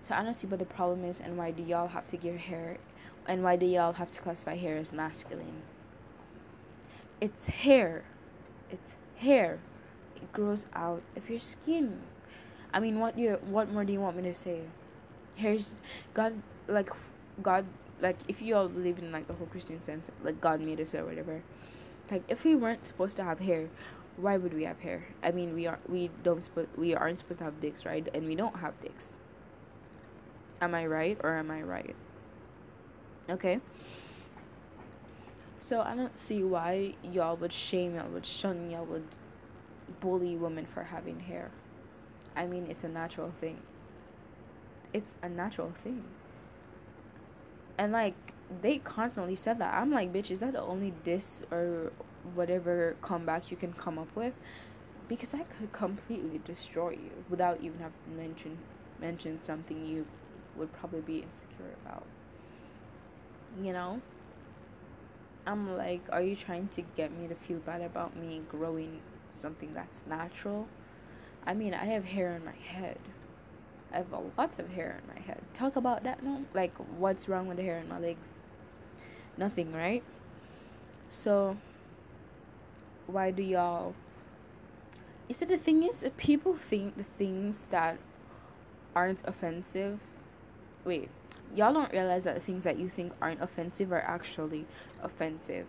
So 0.00 0.14
I 0.14 0.22
don't 0.22 0.34
see 0.34 0.46
what 0.46 0.60
the 0.60 0.64
problem 0.64 1.04
is 1.04 1.20
and 1.20 1.36
why 1.36 1.50
do 1.50 1.62
y'all 1.62 1.88
have 1.88 2.06
to 2.08 2.16
give 2.16 2.36
hair 2.36 2.78
and 3.26 3.42
why 3.42 3.56
do 3.56 3.66
y'all 3.66 3.94
have 3.94 4.10
to 4.12 4.20
classify 4.20 4.56
hair 4.56 4.76
as 4.76 4.92
masculine? 4.92 5.62
It's 7.20 7.46
hair. 7.46 8.04
It's 8.70 8.94
hair. 9.16 9.58
It 10.14 10.32
grows 10.32 10.66
out 10.74 11.02
of 11.16 11.28
your 11.28 11.40
skin. 11.40 12.00
I 12.72 12.78
mean 12.78 13.00
what 13.00 13.18
you 13.18 13.38
what 13.46 13.72
more 13.72 13.84
do 13.84 13.92
you 13.92 14.00
want 14.00 14.16
me 14.16 14.22
to 14.24 14.34
say? 14.34 14.60
Hair's 15.36 15.74
God 16.14 16.34
like 16.68 16.90
God 17.42 17.66
like 18.00 18.16
if 18.28 18.42
you 18.42 18.54
all 18.54 18.68
believe 18.68 18.98
in 18.98 19.10
like 19.10 19.26
the 19.26 19.34
whole 19.34 19.46
Christian 19.46 19.82
sense, 19.82 20.08
like 20.22 20.40
God 20.40 20.60
made 20.60 20.80
us 20.80 20.94
or 20.94 21.04
whatever. 21.04 21.42
Like 22.10 22.22
if 22.28 22.44
we 22.44 22.54
weren't 22.54 22.86
supposed 22.86 23.16
to 23.16 23.24
have 23.24 23.40
hair, 23.40 23.68
why 24.16 24.36
would 24.36 24.54
we 24.54 24.64
have 24.64 24.80
hair? 24.80 25.06
I 25.22 25.30
mean, 25.30 25.54
we 25.54 25.66
are 25.66 25.78
we 25.88 26.10
don't 26.22 26.48
we 26.76 26.94
aren't 26.94 27.18
supposed 27.18 27.38
to 27.38 27.44
have 27.44 27.60
dicks, 27.60 27.84
right? 27.84 28.06
And 28.14 28.26
we 28.26 28.34
don't 28.34 28.56
have 28.56 28.80
dicks. 28.80 29.16
Am 30.60 30.74
I 30.74 30.86
right 30.86 31.18
or 31.22 31.36
am 31.36 31.50
I 31.50 31.62
right? 31.62 31.94
Okay. 33.28 33.60
So 35.60 35.80
I 35.80 35.94
don't 35.96 36.16
see 36.18 36.42
why 36.42 36.94
y'all 37.02 37.36
would 37.36 37.52
shame 37.52 37.96
y'all 37.96 38.08
would 38.08 38.24
shun 38.24 38.70
y'all 38.70 38.84
would 38.86 39.06
bully 40.00 40.36
women 40.36 40.66
for 40.66 40.84
having 40.84 41.20
hair. 41.20 41.50
I 42.34 42.46
mean, 42.46 42.66
it's 42.70 42.84
a 42.84 42.88
natural 42.88 43.32
thing. 43.40 43.58
It's 44.92 45.14
a 45.22 45.28
natural 45.28 45.72
thing. 45.82 46.04
And 47.76 47.92
like 47.92 48.14
they 48.62 48.78
constantly 48.78 49.34
said 49.34 49.58
that. 49.58 49.74
I'm 49.74 49.90
like, 49.90 50.12
bitch, 50.12 50.30
is 50.30 50.40
that 50.40 50.52
the 50.52 50.62
only 50.62 50.94
diss 51.04 51.42
or 51.50 51.92
whatever 52.34 52.96
comeback 53.02 53.50
you 53.50 53.56
can 53.56 53.72
come 53.72 53.98
up 53.98 54.14
with? 54.14 54.34
Because 55.08 55.34
I 55.34 55.44
could 55.44 55.72
completely 55.72 56.40
destroy 56.44 56.90
you 56.90 57.24
without 57.30 57.58
even 57.62 57.78
having 57.78 58.16
mentioned 58.16 58.58
mention 58.98 59.38
mention 59.38 59.40
something 59.44 59.86
you 59.86 60.06
would 60.56 60.72
probably 60.72 61.00
be 61.00 61.18
insecure 61.18 61.74
about. 61.84 62.04
You 63.62 63.72
know? 63.72 64.00
I'm 65.46 65.76
like, 65.76 66.00
are 66.10 66.22
you 66.22 66.34
trying 66.34 66.68
to 66.74 66.82
get 66.96 67.16
me 67.16 67.28
to 67.28 67.34
feel 67.34 67.58
bad 67.58 67.80
about 67.80 68.16
me 68.16 68.42
growing 68.50 69.00
something 69.30 69.72
that's 69.74 70.02
natural? 70.08 70.66
I 71.46 71.54
mean, 71.54 71.72
I 71.72 71.84
have 71.84 72.04
hair 72.04 72.34
in 72.34 72.44
my 72.44 72.56
head. 72.56 72.98
I 73.92 73.98
have 73.98 74.12
a 74.12 74.22
lot 74.36 74.58
of 74.58 74.68
hair 74.70 75.00
in 75.00 75.14
my 75.14 75.20
head. 75.20 75.40
Talk 75.54 75.76
about 75.76 76.02
that 76.02 76.22
now. 76.22 76.40
Like, 76.52 76.74
what's 76.98 77.28
wrong 77.28 77.46
with 77.46 77.58
the 77.58 77.62
hair 77.62 77.78
in 77.78 77.88
my 77.88 78.00
legs? 78.00 78.28
Nothing, 79.38 79.72
right? 79.72 80.02
So, 81.08 81.56
why 83.06 83.30
do 83.30 83.42
y'all? 83.42 83.94
is 85.28 85.42
it 85.42 85.48
the 85.48 85.58
thing 85.58 85.82
is, 85.82 86.04
people 86.16 86.56
think 86.56 86.96
the 86.96 87.04
things 87.18 87.64
that 87.70 87.98
aren't 88.94 89.20
offensive. 89.24 89.98
Wait, 90.84 91.10
y'all 91.54 91.72
don't 91.72 91.92
realize 91.92 92.24
that 92.24 92.34
the 92.34 92.40
things 92.40 92.64
that 92.64 92.78
you 92.78 92.88
think 92.88 93.12
aren't 93.20 93.42
offensive 93.42 93.92
are 93.92 94.02
actually 94.02 94.66
offensive. 95.02 95.66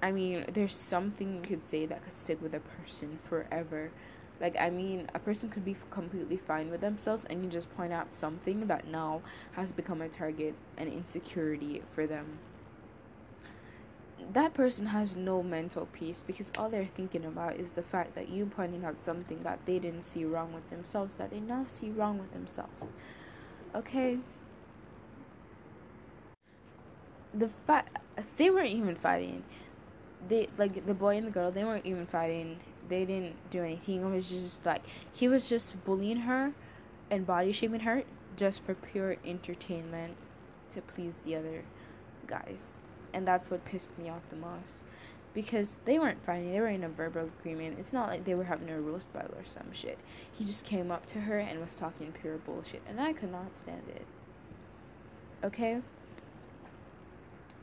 I 0.00 0.12
mean, 0.12 0.46
there's 0.52 0.76
something 0.76 1.34
you 1.34 1.40
could 1.42 1.66
say 1.66 1.86
that 1.86 2.04
could 2.04 2.14
stick 2.14 2.40
with 2.40 2.54
a 2.54 2.60
person 2.60 3.18
forever. 3.28 3.90
Like, 4.40 4.56
I 4.60 4.70
mean, 4.70 5.10
a 5.12 5.18
person 5.18 5.48
could 5.50 5.64
be 5.64 5.76
completely 5.90 6.36
fine 6.36 6.70
with 6.70 6.80
themselves, 6.80 7.24
and 7.24 7.42
you 7.42 7.50
just 7.50 7.74
point 7.76 7.92
out 7.92 8.14
something 8.14 8.68
that 8.68 8.86
now 8.86 9.22
has 9.52 9.72
become 9.72 10.00
a 10.00 10.08
target 10.08 10.54
and 10.76 10.88
insecurity 10.88 11.82
for 11.92 12.06
them. 12.06 12.38
That 14.32 14.52
person 14.52 14.86
has 14.86 15.16
no 15.16 15.42
mental 15.42 15.86
peace 15.86 16.22
because 16.26 16.52
all 16.58 16.68
they're 16.68 16.88
thinking 16.96 17.24
about 17.24 17.56
is 17.56 17.72
the 17.72 17.82
fact 17.82 18.14
that 18.14 18.28
you 18.28 18.46
pointed 18.46 18.84
out 18.84 19.02
something 19.02 19.42
that 19.42 19.60
they 19.64 19.78
didn't 19.78 20.04
see 20.04 20.24
wrong 20.24 20.52
with 20.52 20.68
themselves, 20.70 21.14
that 21.14 21.30
they 21.30 21.40
now 21.40 21.64
see 21.68 21.90
wrong 21.90 22.18
with 22.18 22.32
themselves. 22.32 22.92
Okay? 23.74 24.18
The 27.32 27.48
fact 27.66 27.98
they 28.36 28.50
weren't 28.50 28.74
even 28.74 28.96
fighting. 28.96 29.44
They 30.28 30.48
like 30.58 30.86
the 30.86 30.94
boy 30.94 31.16
and 31.16 31.26
the 31.26 31.30
girl. 31.30 31.50
They 31.50 31.64
weren't 31.64 31.86
even 31.86 32.06
fighting. 32.06 32.58
They 32.88 33.04
didn't 33.04 33.36
do 33.50 33.62
anything. 33.62 34.02
It 34.02 34.10
was 34.10 34.28
just 34.28 34.66
like 34.66 34.82
he 35.12 35.28
was 35.28 35.48
just 35.48 35.84
bullying 35.84 36.20
her 36.20 36.52
and 37.10 37.26
body 37.26 37.52
shaming 37.52 37.80
her 37.80 38.02
just 38.36 38.64
for 38.64 38.74
pure 38.74 39.16
entertainment 39.24 40.16
to 40.72 40.82
please 40.82 41.14
the 41.24 41.36
other 41.36 41.64
guys. 42.26 42.74
And 43.12 43.26
that's 43.26 43.50
what 43.50 43.64
pissed 43.64 43.96
me 43.98 44.08
off 44.08 44.22
the 44.30 44.36
most. 44.36 44.84
Because 45.34 45.76
they 45.84 45.98
weren't 45.98 46.24
fighting, 46.24 46.52
they 46.52 46.60
were 46.60 46.68
in 46.68 46.84
a 46.84 46.88
verbal 46.88 47.30
agreement. 47.40 47.78
It's 47.78 47.92
not 47.92 48.08
like 48.08 48.24
they 48.24 48.34
were 48.34 48.44
having 48.44 48.70
a 48.70 48.80
roast 48.80 49.12
battle 49.12 49.36
or 49.36 49.46
some 49.46 49.72
shit. 49.72 49.98
He 50.32 50.44
just 50.44 50.64
came 50.64 50.90
up 50.90 51.06
to 51.12 51.20
her 51.20 51.38
and 51.38 51.60
was 51.60 51.76
talking 51.76 52.12
pure 52.12 52.38
bullshit. 52.38 52.82
And 52.88 53.00
I 53.00 53.12
could 53.12 53.30
not 53.30 53.54
stand 53.54 53.82
it. 53.88 54.06
Okay? 55.44 55.80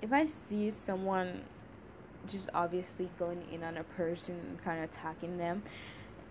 If 0.02 0.14
I 0.14 0.26
see 0.26 0.72
someone 0.72 1.44
just 2.28 2.50
obviously 2.54 3.10
going 3.20 3.44
in 3.52 3.64
on 3.64 3.78
a 3.78 3.84
person 3.84 4.36
and 4.36 4.64
kind 4.64 4.84
of 4.84 4.90
attacking 4.92 5.38
them, 5.38 5.64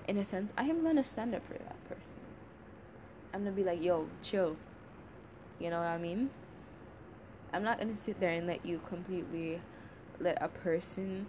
in 0.07 0.19
a 0.19 0.25
sense, 0.25 0.53
I 0.57 0.65
am 0.65 0.83
gonna 0.83 1.05
stand 1.05 1.35
up 1.35 1.47
for 1.47 1.55
that 1.55 1.85
person. 1.89 2.15
I'm 3.33 3.41
gonna 3.41 3.57
be 3.57 3.65
like, 3.65 3.83
yo, 3.83 4.07
chill. 4.23 4.57
You 5.59 5.71
know 5.71 5.79
what 5.79 5.89
I 5.89 5.99
mean? 5.99 6.31
I'm 7.55 7.63
not 7.63 7.79
gonna 7.79 7.97
sit 7.97 8.21
there 8.21 8.31
and 8.31 8.47
let 8.47 8.67
you 8.67 8.81
completely 8.89 9.61
let 10.21 10.43
a 10.43 10.49
person 10.49 11.27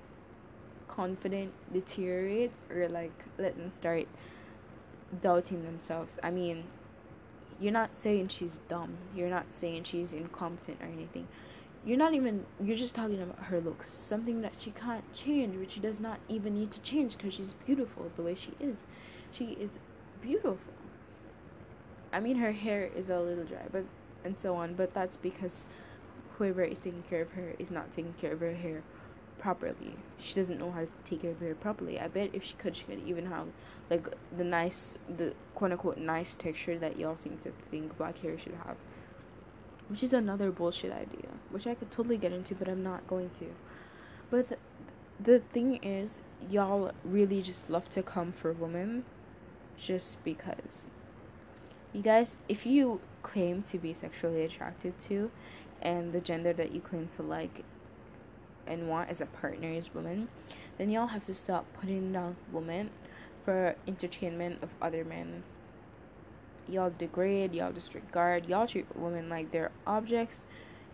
confident 0.88 1.54
deteriorate 1.74 2.52
or 2.70 2.88
like 2.90 3.26
let 3.38 3.58
them 3.58 3.72
start 3.72 4.08
doubting 5.22 5.64
themselves. 5.64 6.18
I 6.24 6.32
mean, 6.32 6.66
you're 7.60 7.74
not 7.74 7.96
saying 7.96 8.30
she's 8.30 8.60
dumb. 8.68 8.98
You're 9.16 9.30
not 9.30 9.52
saying 9.52 9.84
she's 9.86 10.14
incompetent 10.14 10.82
or 10.82 10.88
anything. 10.88 11.28
you're 11.86 11.98
not 11.98 12.14
even 12.14 12.46
you're 12.64 12.78
just 12.78 12.96
talking 12.96 13.22
about 13.22 13.38
her 13.46 13.62
looks 13.62 13.90
something 13.92 14.42
that 14.42 14.54
she 14.58 14.72
can't 14.72 15.04
change 15.14 15.56
which 15.56 15.72
she 15.74 15.80
does 15.80 16.00
not 16.00 16.20
even 16.28 16.56
need 16.56 16.72
to 16.72 16.80
change 16.82 17.16
because 17.18 17.34
she's 17.34 17.54
beautiful 17.66 18.12
the 18.16 18.24
way 18.24 18.36
she 18.36 18.52
is 18.60 18.78
she 19.32 19.46
is 19.60 19.70
beautiful 20.22 20.74
i 22.12 22.20
mean 22.20 22.38
her 22.38 22.52
hair 22.52 22.90
is 22.96 23.10
a 23.10 23.20
little 23.20 23.44
dry 23.44 23.66
but 23.72 23.86
and 24.24 24.36
so 24.38 24.56
on 24.56 24.74
but 24.74 24.94
that's 24.94 25.18
because 25.18 25.68
whoever 26.38 26.64
is 26.64 26.80
taking 26.80 27.04
care 27.10 27.22
of 27.22 27.32
her 27.32 27.54
is 27.60 27.72
not 27.72 27.92
taking 27.96 28.14
care 28.14 28.34
of 28.34 28.40
her 28.40 28.54
hair 28.54 28.84
properly 29.40 29.96
she 30.20 30.34
doesn't 30.34 30.60
know 30.60 30.72
how 30.72 30.82
to 30.82 30.88
take 31.04 31.22
care 31.22 31.32
of 31.32 31.40
her 31.40 31.48
hair 31.48 31.56
properly 31.56 32.00
i 32.00 32.08
bet 32.08 32.30
if 32.34 32.44
she 32.44 32.54
could 32.54 32.76
she 32.76 32.84
could 32.84 33.02
even 33.06 33.26
have 33.26 33.48
like 33.90 34.08
the 34.36 34.44
nice 34.44 34.98
the 35.18 35.34
quote 35.54 35.72
unquote 35.72 35.98
nice 35.98 36.36
texture 36.36 36.78
that 36.80 36.98
y'all 36.98 37.18
seem 37.18 37.38
to 37.38 37.52
think 37.70 37.96
black 37.98 38.18
hair 38.20 38.40
should 38.40 38.56
have 38.66 38.78
which 39.88 40.04
is 40.04 40.14
another 40.14 40.52
bullshit 40.52 40.92
idea, 40.92 41.30
which 41.50 41.68
I 41.68 41.76
could 41.76 41.92
totally 41.92 42.18
get 42.18 42.32
into, 42.32 42.56
but 42.56 42.68
I'm 42.68 42.84
not 42.84 43.08
going 43.08 43.30
to. 43.40 43.46
But 44.30 44.50
the, 44.50 44.58
the 45.20 45.40
thing 45.54 45.84
is, 45.84 46.22
y'all 46.50 46.92
really 47.04 47.42
just 47.42 47.70
love 47.70 47.90
to 47.90 48.02
come 48.02 48.32
for 48.32 48.52
women 48.52 49.06
just 49.78 50.24
because. 50.24 50.88
You 51.94 52.02
guys, 52.02 52.38
if 52.50 52.66
you 52.66 53.00
claim 53.24 53.64
to 53.64 53.78
be 53.78 53.94
sexually 53.94 54.44
attracted 54.44 55.00
to, 55.02 55.32
and 55.82 56.14
the 56.14 56.22
gender 56.22 56.54
that 56.54 56.72
you 56.72 56.82
claim 56.82 57.10
to 57.16 57.22
like 57.22 57.64
and 58.68 58.90
want 58.90 59.10
as 59.10 59.22
a 59.22 59.26
partner 59.26 59.70
is 59.70 59.94
women, 59.94 60.28
then 60.78 60.90
y'all 60.90 61.08
have 61.08 61.26
to 61.26 61.34
stop 61.34 61.66
putting 61.80 62.12
down 62.12 62.36
women 62.52 62.90
for 63.44 63.76
entertainment 63.88 64.62
of 64.64 64.70
other 64.82 65.06
men 65.06 65.44
y'all 66.68 66.92
degrade, 66.98 67.54
y'all 67.54 67.72
disregard, 67.72 68.48
y'all 68.48 68.68
treat 68.68 68.86
women 68.96 69.30
like 69.30 69.52
they're 69.52 69.72
objects, 69.86 70.46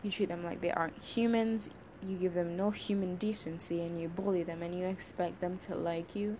you 0.03 0.11
treat 0.11 0.29
them 0.29 0.43
like 0.43 0.61
they 0.61 0.71
aren't 0.71 1.01
humans, 1.03 1.69
you 2.07 2.17
give 2.17 2.33
them 2.33 2.57
no 2.57 2.71
human 2.71 3.15
decency, 3.15 3.81
and 3.81 4.01
you 4.01 4.07
bully 4.07 4.43
them, 4.43 4.61
and 4.61 4.77
you 4.77 4.85
expect 4.85 5.39
them 5.41 5.59
to 5.67 5.75
like 5.75 6.15
you. 6.15 6.37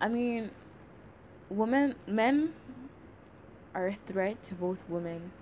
I 0.00 0.08
mean, 0.08 0.50
women, 1.50 1.94
men 2.06 2.54
are 3.74 3.88
a 3.88 3.98
threat 4.06 4.42
to 4.44 4.54
both 4.54 4.78
women 4.88 5.32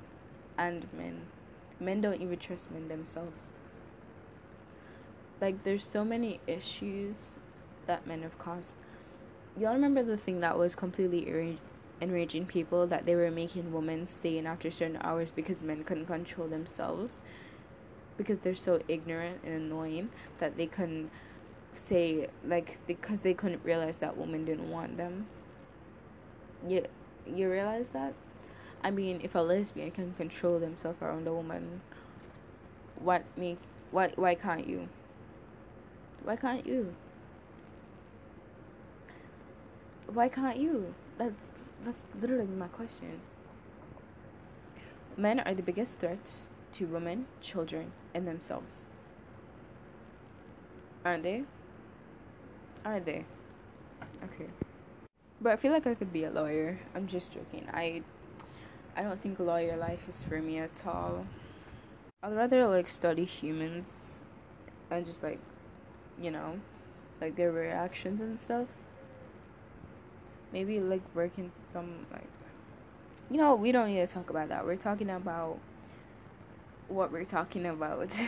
and 0.58 0.86
men. 0.96 1.22
Men 1.80 2.00
don't 2.00 2.20
even 2.20 2.38
trust 2.38 2.70
men 2.70 2.88
themselves. 2.88 3.46
Like, 5.40 5.64
there's 5.64 5.86
so 5.86 6.04
many 6.04 6.40
issues 6.46 7.38
that 7.86 8.06
men 8.06 8.22
have 8.22 8.38
caused. 8.38 8.74
Y'all 9.58 9.72
remember 9.72 10.02
the 10.02 10.18
thing 10.18 10.40
that 10.40 10.58
was 10.58 10.74
completely 10.74 11.58
enraging 12.00 12.46
people 12.46 12.86
that 12.86 13.06
they 13.06 13.14
were 13.14 13.30
making 13.30 13.72
women 13.72 14.06
stay 14.08 14.38
in 14.38 14.46
after 14.46 14.70
certain 14.70 14.98
hours 15.02 15.32
because 15.32 15.62
men 15.62 15.84
couldn't 15.84 16.06
control 16.06 16.48
themselves 16.48 17.22
because 18.16 18.38
they're 18.40 18.54
so 18.54 18.80
ignorant 18.88 19.40
and 19.44 19.54
annoying 19.54 20.10
that 20.38 20.56
they 20.56 20.66
couldn't 20.66 21.10
say 21.74 22.26
like 22.44 22.78
because 22.86 23.20
they 23.20 23.32
couldn't 23.32 23.62
realize 23.64 23.96
that 23.98 24.16
women 24.16 24.44
didn't 24.44 24.70
want 24.70 24.96
them 24.96 25.26
you 26.66 26.84
you 27.26 27.48
realize 27.48 27.86
that 27.92 28.12
i 28.82 28.90
mean 28.90 29.20
if 29.22 29.34
a 29.34 29.38
lesbian 29.38 29.90
can 29.90 30.12
control 30.14 30.58
themselves 30.58 31.00
around 31.02 31.26
a 31.26 31.32
woman 31.32 31.80
what 32.96 33.22
make 33.36 33.58
why 33.90 34.10
why 34.16 34.34
can't 34.34 34.66
you 34.66 34.88
why 36.24 36.36
can't 36.36 36.66
you 36.66 36.94
why 40.12 40.28
can't 40.28 40.56
you 40.56 40.94
that's 41.18 41.50
that's 41.84 42.00
literally 42.20 42.46
my 42.46 42.68
question. 42.68 43.20
Men 45.16 45.40
are 45.40 45.54
the 45.54 45.62
biggest 45.62 45.98
threats 45.98 46.48
to 46.74 46.86
women, 46.86 47.26
children, 47.40 47.92
and 48.14 48.26
themselves. 48.26 48.82
Aren't 51.04 51.22
they? 51.22 51.42
Aren't 52.84 53.06
they? 53.06 53.24
Okay. 54.24 54.50
But 55.40 55.52
I 55.52 55.56
feel 55.56 55.72
like 55.72 55.86
I 55.86 55.94
could 55.94 56.12
be 56.12 56.24
a 56.24 56.30
lawyer. 56.30 56.78
I'm 56.94 57.06
just 57.06 57.32
joking. 57.32 57.66
I 57.72 58.02
I 58.96 59.02
don't 59.02 59.20
think 59.22 59.38
lawyer 59.38 59.76
life 59.76 60.00
is 60.08 60.22
for 60.22 60.40
me 60.40 60.58
at 60.58 60.70
all. 60.86 61.26
I'd 62.22 62.34
rather 62.34 62.66
like 62.66 62.88
study 62.88 63.24
humans 63.24 64.20
and 64.90 65.06
just 65.06 65.22
like 65.22 65.38
you 66.20 66.30
know, 66.30 66.60
like 67.20 67.36
their 67.36 67.52
reactions 67.52 68.20
and 68.20 68.38
stuff. 68.38 68.66
Maybe 70.52 70.80
like 70.80 71.02
work 71.14 71.32
in 71.38 71.52
some 71.72 72.06
like 72.12 72.28
you 73.30 73.36
know 73.36 73.54
we 73.54 73.72
don't 73.72 73.88
need 73.88 74.06
to 74.06 74.12
talk 74.12 74.30
about 74.30 74.48
that. 74.48 74.66
We're 74.66 74.76
talking 74.76 75.10
about 75.10 75.58
what 76.88 77.12
we're 77.12 77.24
talking 77.24 77.66
about. 77.66 78.10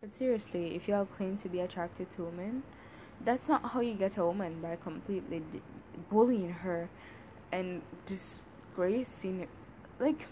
But 0.00 0.14
seriously 0.14 0.74
if 0.74 0.86
y'all 0.86 1.06
claim 1.06 1.38
to 1.38 1.48
be 1.48 1.60
attracted 1.60 2.14
to 2.16 2.24
women 2.24 2.62
that's 3.24 3.48
not 3.48 3.70
how 3.70 3.80
you 3.80 3.94
get 3.94 4.16
a 4.18 4.24
woman 4.24 4.60
by 4.60 4.76
completely 4.76 5.40
d- 5.52 5.62
bullying 6.10 6.50
her 6.50 6.88
and 7.52 7.82
disgracing 8.74 9.46
like 9.98 10.26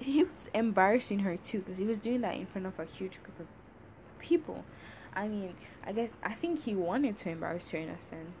he 0.00 0.24
was 0.24 0.48
embarrassing 0.54 1.20
her 1.20 1.36
too 1.36 1.60
because 1.60 1.78
he 1.78 1.84
was 1.84 1.98
doing 1.98 2.20
that 2.20 2.34
in 2.34 2.46
front 2.46 2.66
of 2.66 2.78
a 2.78 2.84
huge 2.84 3.22
group 3.22 3.38
of 3.40 3.46
people 4.18 4.64
i 5.14 5.28
mean 5.28 5.54
i 5.84 5.92
guess 5.92 6.10
i 6.22 6.32
think 6.32 6.64
he 6.64 6.74
wanted 6.74 7.16
to 7.16 7.28
embarrass 7.28 7.70
her 7.70 7.78
in 7.78 7.88
a 7.88 8.02
sense 8.02 8.34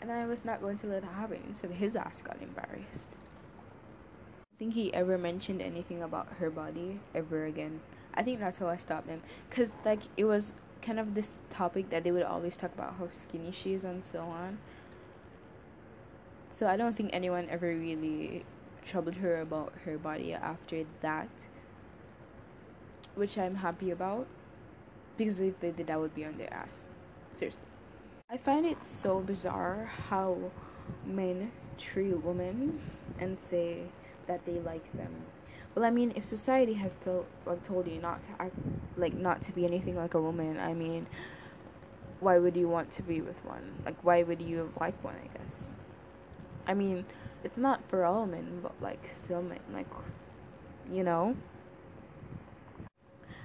and 0.00 0.12
I 0.12 0.26
was 0.26 0.44
not 0.44 0.60
going 0.60 0.78
to 0.78 0.86
let 0.86 1.02
it 1.02 1.08
happen, 1.08 1.54
so 1.54 1.68
his 1.68 1.96
ass 1.96 2.22
got 2.22 2.40
embarrassed. 2.40 3.08
I 4.52 4.58
think 4.58 4.74
he 4.74 4.92
ever 4.94 5.18
mentioned 5.18 5.60
anything 5.60 6.02
about 6.02 6.28
her 6.38 6.50
body 6.50 7.00
ever 7.14 7.44
again. 7.46 7.80
I 8.14 8.22
think 8.22 8.40
that's 8.40 8.58
how 8.58 8.68
I 8.68 8.76
stopped 8.76 9.08
him, 9.08 9.22
cause 9.50 9.72
like 9.84 10.00
it 10.16 10.24
was 10.24 10.52
kind 10.82 10.98
of 10.98 11.14
this 11.14 11.36
topic 11.50 11.90
that 11.90 12.04
they 12.04 12.10
would 12.10 12.22
always 12.22 12.56
talk 12.56 12.72
about 12.74 12.96
how 12.98 13.08
skinny 13.10 13.52
she 13.52 13.74
is 13.74 13.84
and 13.84 14.04
so 14.04 14.20
on. 14.20 14.58
So 16.58 16.66
I 16.66 16.76
don't 16.76 16.96
think 16.96 17.10
anyone 17.12 17.46
ever 17.48 17.68
really 17.68 18.44
troubled 18.84 19.14
her 19.14 19.40
about 19.40 19.72
her 19.84 19.96
body 19.96 20.34
after 20.34 20.84
that, 21.02 21.28
which 23.14 23.38
I'm 23.38 23.54
happy 23.54 23.92
about, 23.92 24.26
because 25.16 25.38
if 25.38 25.60
they 25.60 25.70
did, 25.70 25.88
I 25.88 25.96
would 25.98 26.16
be 26.16 26.24
on 26.24 26.36
their 26.36 26.52
ass. 26.52 26.84
Seriously. 27.38 27.60
I 28.28 28.38
find 28.38 28.66
it 28.66 28.78
so 28.82 29.20
bizarre 29.20 29.88
how 30.08 30.50
men 31.06 31.52
treat 31.78 32.24
women 32.24 32.80
and 33.20 33.38
say 33.48 33.82
that 34.26 34.44
they 34.44 34.58
like 34.58 34.92
them. 34.94 35.14
Well, 35.76 35.84
I 35.84 35.90
mean, 35.90 36.12
if 36.16 36.24
society 36.24 36.74
has 36.74 36.90
told, 37.04 37.26
like, 37.46 37.64
told 37.68 37.86
you 37.86 38.00
not 38.00 38.18
to 38.26 38.42
act, 38.42 38.56
like, 38.96 39.14
not 39.14 39.42
to 39.42 39.52
be 39.52 39.64
anything 39.64 39.94
like 39.94 40.14
a 40.14 40.20
woman, 40.20 40.58
I 40.58 40.74
mean, 40.74 41.06
why 42.18 42.38
would 42.38 42.56
you 42.56 42.68
want 42.68 42.90
to 42.94 43.02
be 43.04 43.20
with 43.20 43.36
one? 43.44 43.74
Like, 43.86 44.02
why 44.02 44.24
would 44.24 44.42
you 44.42 44.72
like 44.80 45.04
one, 45.04 45.14
I 45.22 45.38
guess? 45.38 45.68
I 46.68 46.74
mean, 46.74 47.06
it's 47.42 47.56
not 47.56 47.80
for 47.88 48.04
all 48.04 48.26
men, 48.26 48.60
but, 48.62 48.74
like, 48.80 49.10
some 49.26 49.48
men, 49.48 49.60
like, 49.72 49.88
you 50.92 51.02
know? 51.02 51.34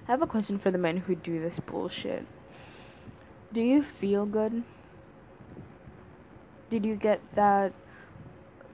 I 0.08 0.12
have 0.12 0.22
a 0.22 0.28
question 0.28 0.60
for 0.60 0.70
the 0.70 0.78
men 0.78 0.98
who 0.98 1.16
do 1.16 1.42
this 1.42 1.60
bullshit. 1.60 2.28
Do 3.54 3.62
you 3.62 3.82
feel 3.82 4.26
good? 4.26 4.64
Did 6.70 6.86
you 6.86 6.96
get 6.96 7.22
that 7.36 7.72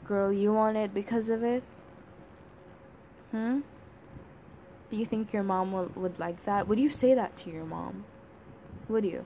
girl 0.03 0.33
you 0.33 0.51
wanted 0.51 0.93
because 0.93 1.29
of 1.29 1.43
it? 1.43 1.61
Hmm? 3.29 3.59
Do 4.89 4.97
you 4.97 5.05
think 5.05 5.31
your 5.31 5.43
mom 5.43 5.71
will, 5.71 5.91
would 5.95 6.17
like 6.17 6.43
that? 6.45 6.67
Would 6.67 6.79
you 6.79 6.89
say 6.89 7.13
that 7.13 7.37
to 7.37 7.51
your 7.51 7.65
mom? 7.65 8.05
Would 8.87 9.05
you? 9.05 9.25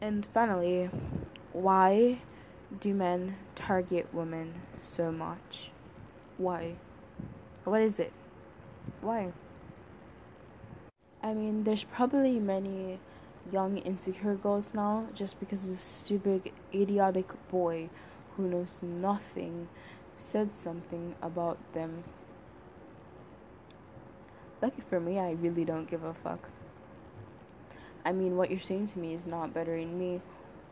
And 0.00 0.24
finally, 0.32 0.90
why 1.52 2.20
do 2.80 2.94
men 2.94 3.36
target 3.56 4.08
women 4.12 4.54
so 4.76 5.10
much? 5.10 5.70
Why? 6.36 6.74
What 7.64 7.80
is 7.80 7.98
it? 7.98 8.12
Why? 9.00 9.32
I 11.22 11.34
mean, 11.34 11.64
there's 11.64 11.84
probably 11.84 12.38
many 12.38 13.00
young 13.50 13.78
insecure 13.78 14.34
girls 14.34 14.72
now 14.74 15.06
just 15.14 15.40
because 15.40 15.68
this 15.68 15.82
stupid 15.82 16.52
idiotic 16.74 17.28
boy 17.50 17.88
who 18.36 18.48
knows 18.48 18.80
nothing 18.82 19.68
said 20.18 20.54
something 20.54 21.14
about 21.22 21.58
them. 21.72 22.04
Lucky 24.60 24.82
for 24.88 25.00
me, 25.00 25.18
I 25.18 25.32
really 25.32 25.64
don't 25.64 25.90
give 25.90 26.04
a 26.04 26.14
fuck. 26.14 26.48
I 28.04 28.12
mean, 28.12 28.36
what 28.36 28.50
you're 28.50 28.60
saying 28.60 28.88
to 28.88 28.98
me 28.98 29.14
is 29.14 29.26
not 29.26 29.54
bettering 29.54 29.98
me 29.98 30.20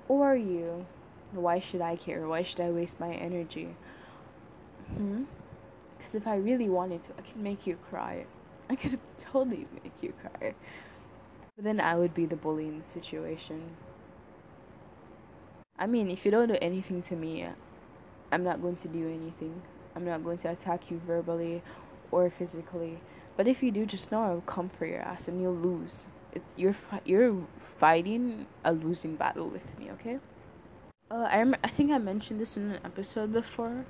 or 0.08 0.36
you. 0.36 0.86
Why 1.32 1.60
should 1.60 1.80
I 1.82 1.96
care? 1.96 2.26
Why 2.28 2.42
should 2.42 2.60
I 2.60 2.70
waste 2.70 3.00
my 3.00 3.12
energy? 3.14 3.76
Hmm? 4.94 5.24
Because 5.98 6.14
if 6.14 6.26
I 6.26 6.36
really 6.36 6.68
wanted 6.68 7.04
to, 7.06 7.12
I 7.18 7.22
could 7.22 7.36
make 7.36 7.66
you 7.66 7.76
cry. 7.90 8.26
I 8.70 8.76
could 8.76 8.98
totally 9.18 9.66
make 9.82 9.92
you 10.02 10.12
cry. 10.20 10.54
But 11.56 11.64
then 11.64 11.80
I 11.80 11.96
would 11.96 12.14
be 12.14 12.26
the 12.26 12.36
bully 12.36 12.66
in 12.68 12.78
the 12.80 12.84
situation. 12.88 13.76
I 15.78 15.86
mean, 15.86 16.10
if 16.10 16.24
you 16.24 16.30
don't 16.30 16.48
do 16.48 16.56
anything 16.60 17.02
to 17.02 17.16
me, 17.16 17.46
I'm 18.32 18.44
not 18.44 18.62
going 18.62 18.76
to 18.76 18.88
do 18.88 19.06
anything. 19.08 19.62
I'm 19.96 20.04
not 20.04 20.24
going 20.24 20.38
to 20.38 20.50
attack 20.50 20.90
you 20.90 21.00
verbally 21.06 21.62
or 22.10 22.30
physically 22.30 23.00
But 23.36 23.48
if 23.48 23.62
you 23.62 23.70
do, 23.70 23.86
just 23.86 24.12
know 24.12 24.22
I'll 24.22 24.42
come 24.42 24.70
for 24.70 24.86
your 24.86 25.00
ass 25.00 25.28
and 25.28 25.40
you'll 25.42 25.54
lose. 25.56 26.08
It's 26.32 26.54
you're 26.56 26.72
fi- 26.74 27.02
you're 27.04 27.46
fighting 27.78 28.46
a 28.64 28.72
losing 28.72 29.16
battle 29.16 29.48
with 29.48 29.66
me, 29.78 29.90
okay? 29.92 30.18
Uh, 31.08 31.28
I 31.30 31.38
rem- 31.38 31.56
I 31.62 31.68
think 31.68 31.92
I 31.92 31.98
mentioned 31.98 32.40
this 32.40 32.56
in 32.56 32.72
an 32.72 32.80
episode 32.84 33.32
before, 33.32 33.84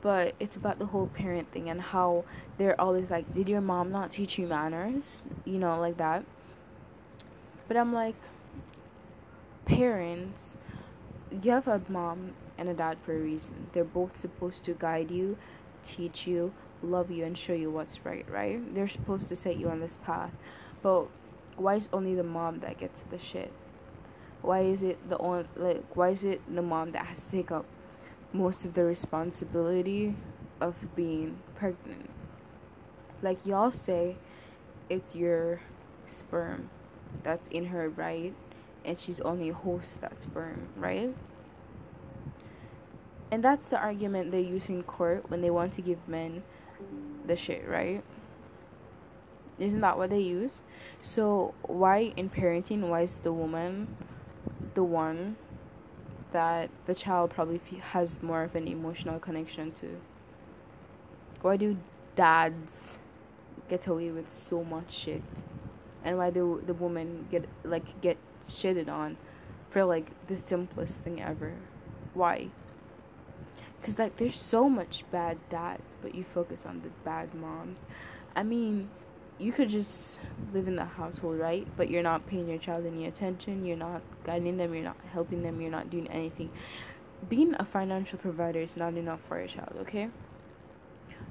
but 0.00 0.36
it's 0.38 0.54
about 0.54 0.78
the 0.78 0.86
whole 0.86 1.08
parent 1.08 1.50
thing 1.50 1.68
and 1.68 1.80
how 1.80 2.24
they're 2.56 2.80
always 2.80 3.10
like, 3.10 3.34
"Did 3.34 3.48
your 3.48 3.60
mom 3.60 3.90
not 3.90 4.12
teach 4.12 4.38
you 4.38 4.46
manners?" 4.46 5.26
You 5.44 5.58
know, 5.58 5.80
like 5.80 5.96
that. 5.96 6.24
But 7.66 7.76
I'm 7.76 7.92
like, 7.92 8.14
parents, 9.64 10.56
you 11.42 11.50
have 11.50 11.66
a 11.66 11.82
mom 11.88 12.34
and 12.56 12.68
a 12.68 12.74
dad 12.74 12.98
for 13.04 13.12
a 13.12 13.18
reason. 13.18 13.66
They're 13.72 13.84
both 13.84 14.16
supposed 14.16 14.62
to 14.64 14.74
guide 14.74 15.10
you, 15.10 15.36
teach 15.84 16.28
you, 16.28 16.52
love 16.80 17.10
you, 17.10 17.24
and 17.24 17.36
show 17.36 17.54
you 17.54 17.72
what's 17.72 18.04
right, 18.04 18.24
right? 18.30 18.72
They're 18.72 18.88
supposed 18.88 19.28
to 19.30 19.36
set 19.36 19.56
you 19.56 19.68
on 19.68 19.80
this 19.80 19.98
path. 20.04 20.30
But 20.80 21.08
why 21.56 21.74
is 21.74 21.88
only 21.92 22.14
the 22.14 22.22
mom 22.22 22.60
that 22.60 22.78
gets 22.78 23.02
the 23.10 23.18
shit? 23.18 23.52
Why 24.46 24.60
is 24.60 24.84
it 24.84 25.10
the 25.10 25.18
only 25.18 25.44
like 25.56 25.96
why 25.96 26.10
is 26.10 26.22
it 26.22 26.40
the 26.54 26.62
mom 26.62 26.92
that 26.92 27.06
has 27.06 27.24
to 27.24 27.30
take 27.32 27.50
up 27.50 27.66
most 28.32 28.64
of 28.64 28.74
the 28.74 28.84
responsibility 28.84 30.14
of 30.60 30.76
being 30.94 31.38
pregnant? 31.56 32.08
Like 33.20 33.44
y'all 33.44 33.72
say 33.72 34.14
it's 34.88 35.16
your 35.16 35.62
sperm 36.06 36.70
that's 37.24 37.48
in 37.48 37.66
her, 37.66 37.88
right? 37.88 38.34
And 38.84 38.96
she's 38.96 39.18
only 39.18 39.48
host 39.48 40.00
that 40.00 40.22
sperm, 40.22 40.68
right? 40.76 41.12
And 43.32 43.42
that's 43.42 43.68
the 43.68 43.78
argument 43.78 44.30
they 44.30 44.42
use 44.42 44.68
in 44.68 44.84
court 44.84 45.28
when 45.28 45.40
they 45.40 45.50
want 45.50 45.74
to 45.74 45.82
give 45.82 46.06
men 46.06 46.44
the 47.26 47.34
shit, 47.34 47.66
right? 47.66 48.04
Isn't 49.58 49.80
that 49.80 49.98
what 49.98 50.10
they 50.10 50.20
use? 50.20 50.58
So 51.02 51.52
why 51.62 52.12
in 52.16 52.30
parenting, 52.30 52.82
why 52.82 53.00
is 53.00 53.16
the 53.16 53.32
woman 53.32 53.96
the 54.76 54.84
one 54.84 55.36
that 56.32 56.70
the 56.86 56.94
child 56.94 57.30
probably 57.30 57.60
has 57.92 58.22
more 58.22 58.44
of 58.44 58.54
an 58.54 58.68
emotional 58.68 59.18
connection 59.18 59.72
to? 59.80 59.96
Why 61.42 61.56
do 61.56 61.78
dads 62.14 62.98
get 63.68 63.86
away 63.86 64.10
with 64.10 64.32
so 64.32 64.62
much 64.62 64.92
shit? 64.92 65.22
And 66.04 66.18
why 66.18 66.30
do 66.30 66.62
the 66.64 66.74
woman 66.74 67.26
get 67.30 67.48
like 67.64 68.00
get 68.00 68.18
shitted 68.48 68.88
on 68.88 69.16
for 69.70 69.84
like 69.84 70.10
the 70.28 70.36
simplest 70.36 71.00
thing 71.00 71.20
ever? 71.20 71.54
Why? 72.14 72.50
Cause 73.82 73.98
like 73.98 74.16
there's 74.16 74.38
so 74.38 74.68
much 74.68 75.04
bad 75.10 75.38
dads, 75.50 75.82
but 76.02 76.14
you 76.14 76.22
focus 76.22 76.64
on 76.66 76.82
the 76.82 76.90
bad 77.04 77.34
moms. 77.34 77.78
I 78.34 78.42
mean, 78.42 78.90
you 79.38 79.52
could 79.52 79.68
just 79.68 80.18
live 80.54 80.66
in 80.66 80.76
the 80.76 80.84
household, 80.84 81.38
right? 81.38 81.66
But 81.76 81.90
you're 81.90 82.02
not 82.02 82.26
paying 82.26 82.48
your 82.48 82.58
child 82.58 82.86
any 82.86 83.06
attention. 83.06 83.66
You're 83.66 83.76
not 83.76 84.02
guiding 84.24 84.56
them. 84.56 84.74
You're 84.74 84.84
not 84.84 84.96
helping 85.12 85.42
them. 85.42 85.60
You're 85.60 85.70
not 85.70 85.90
doing 85.90 86.08
anything. 86.08 86.50
Being 87.28 87.54
a 87.58 87.64
financial 87.64 88.18
provider 88.18 88.60
is 88.60 88.76
not 88.76 88.94
enough 88.94 89.20
for 89.28 89.38
a 89.38 89.48
child, 89.48 89.74
okay? 89.80 90.08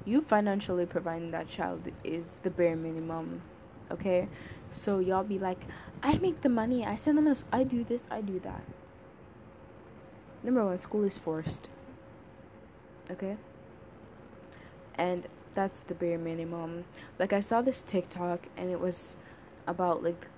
You 0.04 0.20
financially 0.20 0.86
providing 0.86 1.32
that 1.32 1.48
child 1.48 1.82
is 2.04 2.38
the 2.42 2.50
bare 2.50 2.76
minimum, 2.76 3.42
okay? 3.90 4.28
So 4.72 4.98
y'all 4.98 5.24
be 5.24 5.38
like, 5.38 5.60
I 6.02 6.18
make 6.18 6.42
the 6.42 6.48
money. 6.48 6.84
I 6.84 6.96
send 6.96 7.18
them. 7.18 7.24
this, 7.24 7.44
I 7.52 7.64
do 7.64 7.82
this. 7.82 8.02
I 8.10 8.20
do 8.20 8.40
that. 8.40 8.62
Number 10.42 10.64
one, 10.64 10.78
school 10.78 11.02
is 11.02 11.18
forced. 11.18 11.68
Okay. 13.10 13.36
And 14.94 15.26
that's 15.56 15.82
the 15.82 15.94
bare 15.94 16.18
minimum. 16.18 16.84
Like 17.18 17.32
I 17.32 17.40
saw 17.40 17.62
this 17.62 17.82
TikTok 17.82 18.46
and 18.56 18.70
it 18.70 18.78
was 18.78 19.16
about 19.66 20.04
like 20.04 20.28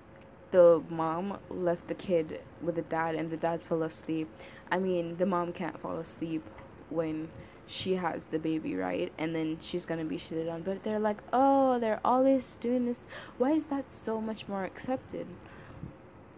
the 0.51 0.81
mom 0.89 1.37
left 1.49 1.87
the 1.87 1.93
kid 1.93 2.41
with 2.61 2.75
the 2.75 2.81
dad 2.81 3.13
and 3.13 3.29
the 3.29 3.37
dad 3.37 3.61
fell 3.61 3.83
asleep. 3.83 4.27
I 4.71 4.79
mean, 4.79 5.17
the 5.17 5.27
mom 5.27 5.53
can't 5.53 5.79
fall 5.79 5.97
asleep 5.97 6.43
when 6.89 7.29
she 7.67 7.95
has 7.95 8.25
the 8.25 8.39
baby, 8.39 8.75
right? 8.75 9.11
And 9.17 9.35
then 9.35 9.57
she's 9.61 9.85
gonna 9.85 10.05
be 10.05 10.17
shitted 10.17 10.51
on. 10.51 10.63
But 10.63 10.83
they're 10.83 10.99
like, 10.99 11.17
oh, 11.31 11.77
they're 11.79 12.01
always 12.03 12.57
doing 12.59 12.87
this. 12.87 13.03
Why 13.37 13.51
is 13.51 13.65
that 13.65 13.91
so 13.91 14.19
much 14.19 14.47
more 14.47 14.63
accepted? 14.63 15.27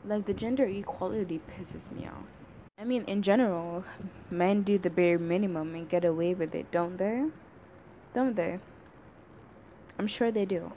Like, 0.04 0.26
the 0.26 0.34
gender 0.34 0.66
equality 0.66 1.40
pisses 1.48 1.92
me 1.92 2.08
off. 2.08 2.26
I 2.78 2.84
mean, 2.84 3.04
in 3.06 3.22
general, 3.22 3.86
men 4.32 4.64
do 4.64 4.80
the 4.80 4.90
bare 4.90 5.20
minimum 5.20 5.76
and 5.76 5.88
get 5.88 6.04
away 6.04 6.34
with 6.34 6.56
it, 6.56 6.72
don't 6.72 6.98
they? 6.98 7.26
Don't 8.14 8.36
they? 8.36 8.60
I'm 10.02 10.08
sure 10.08 10.32
they 10.32 10.46
do. 10.46 10.72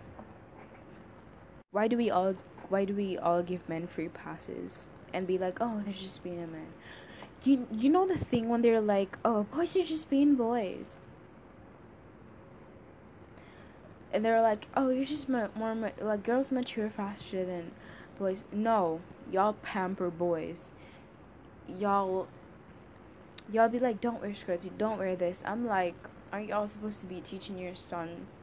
Why 1.70 1.88
do 1.88 1.96
we 1.96 2.10
all 2.10 2.34
why 2.68 2.84
do 2.84 2.94
we 2.94 3.16
all 3.16 3.42
give 3.42 3.66
men 3.70 3.86
free 3.86 4.08
passes 4.08 4.86
and 5.14 5.26
be 5.26 5.38
like, 5.38 5.56
"Oh, 5.62 5.80
they're 5.82 5.94
just 5.94 6.22
being 6.22 6.42
a 6.42 6.46
man." 6.46 6.74
You 7.42 7.66
you 7.72 7.88
know 7.88 8.06
the 8.06 8.18
thing 8.18 8.50
when 8.50 8.60
they're 8.60 8.82
like, 8.82 9.16
"Oh, 9.24 9.44
boys 9.44 9.74
are 9.76 9.82
just 9.82 10.10
being 10.10 10.34
boys." 10.34 10.96
And 14.12 14.22
they're 14.22 14.42
like, 14.42 14.66
"Oh, 14.76 14.90
you're 14.90 15.06
just 15.06 15.26
more, 15.26 15.48
more 15.56 15.74
like 16.02 16.22
girls 16.22 16.52
mature 16.52 16.90
faster 16.90 17.46
than 17.46 17.70
boys." 18.18 18.44
No, 18.52 19.00
y'all 19.32 19.54
pamper 19.54 20.10
boys. 20.10 20.70
Y'all 21.66 22.28
y'all 23.50 23.70
be 23.70 23.78
like, 23.78 24.02
"Don't 24.02 24.20
wear 24.20 24.34
skirts. 24.34 24.68
Don't 24.76 24.98
wear 24.98 25.16
this." 25.16 25.42
I'm 25.46 25.66
like, 25.66 25.94
aren't 26.30 26.48
y'all 26.48 26.68
supposed 26.68 27.00
to 27.00 27.06
be 27.06 27.22
teaching 27.22 27.56
your 27.56 27.74
sons 27.74 28.42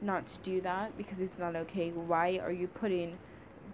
not 0.00 0.26
to 0.26 0.38
do 0.40 0.60
that 0.62 0.96
because 0.96 1.20
it's 1.20 1.38
not 1.38 1.56
okay? 1.56 1.90
Why 1.90 2.40
are 2.42 2.52
you 2.52 2.68
putting 2.68 3.18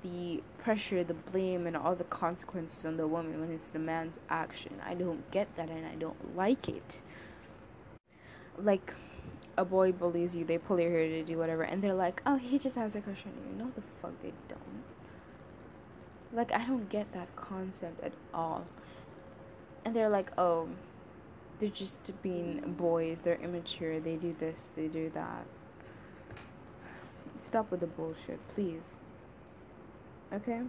the 0.02 0.42
pressure, 0.58 1.04
the 1.04 1.14
blame, 1.14 1.66
and 1.66 1.76
all 1.76 1.94
the 1.94 2.04
consequences 2.04 2.84
on 2.84 2.96
the 2.96 3.06
woman 3.06 3.40
when 3.40 3.50
it's 3.50 3.70
the 3.70 3.78
man's 3.78 4.18
action? 4.28 4.80
I 4.84 4.94
don't 4.94 5.30
get 5.30 5.54
that 5.56 5.68
and 5.68 5.86
I 5.86 5.94
don't 5.94 6.36
like 6.36 6.68
it. 6.68 7.00
Like, 8.58 8.94
a 9.56 9.64
boy 9.64 9.92
bullies 9.92 10.34
you, 10.34 10.44
they 10.44 10.58
pull 10.58 10.80
your 10.80 10.90
hair 10.90 11.08
to 11.08 11.22
do 11.24 11.38
whatever, 11.38 11.62
and 11.62 11.82
they're 11.82 11.94
like, 11.94 12.22
oh, 12.26 12.36
he 12.36 12.58
just 12.58 12.76
has 12.76 12.94
a 12.94 13.00
crush 13.00 13.24
on 13.26 13.32
you. 13.46 13.64
No, 13.64 13.70
the 13.74 13.82
fuck 14.00 14.12
they 14.22 14.32
don't. 14.48 14.82
Like, 16.32 16.52
I 16.52 16.64
don't 16.66 16.88
get 16.88 17.12
that 17.12 17.34
concept 17.36 18.02
at 18.02 18.12
all. 18.32 18.66
And 19.84 19.94
they're 19.94 20.08
like, 20.08 20.30
oh, 20.38 20.68
they're 21.58 21.68
just 21.68 22.10
being 22.22 22.74
boys, 22.78 23.20
they're 23.22 23.40
immature, 23.42 24.00
they 24.00 24.16
do 24.16 24.34
this, 24.38 24.70
they 24.74 24.88
do 24.88 25.10
that. 25.14 25.44
Stop 27.42 27.70
with 27.70 27.80
the 27.80 27.86
bullshit, 27.86 28.40
please. 28.54 28.94
Okay? 30.32 30.62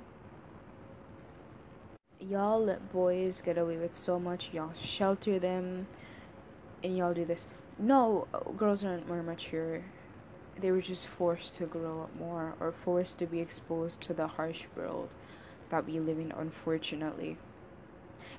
Y'all 2.19 2.63
let 2.63 2.91
boys 2.91 3.41
get 3.41 3.57
away 3.57 3.77
with 3.77 3.95
so 3.95 4.19
much, 4.19 4.49
y'all 4.51 4.73
shelter 4.81 5.39
them, 5.39 5.87
and 6.83 6.97
y'all 6.97 7.13
do 7.13 7.25
this. 7.25 7.47
No, 7.77 8.27
girls 8.57 8.83
aren't 8.83 9.07
more 9.07 9.23
mature. 9.23 9.83
They 10.59 10.71
were 10.71 10.81
just 10.81 11.07
forced 11.07 11.55
to 11.55 11.65
grow 11.65 12.03
up 12.03 12.15
more 12.15 12.53
or 12.59 12.71
forced 12.71 13.17
to 13.19 13.25
be 13.25 13.39
exposed 13.39 14.01
to 14.01 14.13
the 14.13 14.27
harsh 14.27 14.63
world 14.75 15.09
that 15.69 15.85
we 15.85 15.99
live 15.99 16.19
in, 16.19 16.31
unfortunately. 16.31 17.37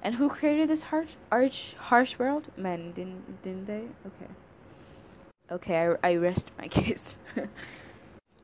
And 0.03 0.17
who 0.17 0.29
created 0.29 0.69
this 0.69 0.83
harsh, 0.83 1.11
harsh, 1.31 1.75
harsh 1.75 2.19
world? 2.19 2.49
Men, 2.57 2.93
didn't 2.93 3.43
didn't 3.43 3.67
they? 3.67 3.89
Okay. 4.07 4.33
Okay, 5.51 5.97
I, 6.03 6.11
I 6.11 6.17
rest 6.17 6.51
my 6.59 6.69
case. 6.81 7.17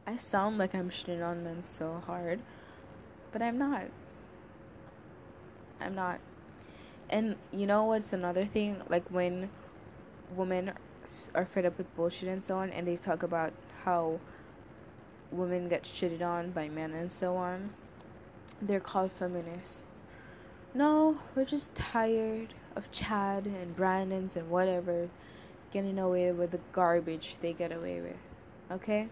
I 0.06 0.16
sound 0.16 0.58
like 0.58 0.74
I'm 0.74 0.90
shitting 0.90 1.24
on 1.24 1.44
men 1.44 1.64
so 1.64 2.02
hard, 2.06 2.40
but 3.32 3.42
I'm 3.42 3.58
not. 3.58 3.84
I'm 5.80 5.94
not. 5.94 6.20
And 7.08 7.36
you 7.52 7.66
know 7.66 7.84
what's 7.84 8.12
another 8.12 8.44
thing? 8.44 8.82
Like 8.88 9.08
when 9.08 9.50
women 10.34 10.72
are 11.34 11.44
fed 11.44 11.66
up 11.66 11.78
with 11.78 11.94
bullshit 11.96 12.28
and 12.28 12.44
so 12.44 12.56
on, 12.56 12.70
and 12.70 12.86
they 12.86 12.96
talk 12.96 13.22
about 13.22 13.52
how 13.84 14.20
women 15.30 15.68
get 15.68 15.84
shitted 15.84 16.22
on 16.22 16.50
by 16.50 16.68
men 16.68 16.92
and 16.92 17.12
so 17.12 17.36
on, 17.36 17.70
they're 18.60 18.80
called 18.80 19.10
feminists. 19.18 19.84
No, 20.74 21.18
we're 21.34 21.44
just 21.44 21.74
tired 21.74 22.54
of 22.76 22.90
Chad 22.92 23.46
and 23.46 23.76
Brandons 23.76 24.36
and 24.36 24.50
whatever 24.50 25.08
getting 25.72 25.98
away 25.98 26.30
with 26.32 26.52
the 26.52 26.60
garbage 26.72 27.36
they 27.40 27.52
get 27.52 27.72
away 27.72 28.00
with. 28.00 28.16
Okay? 28.70 29.08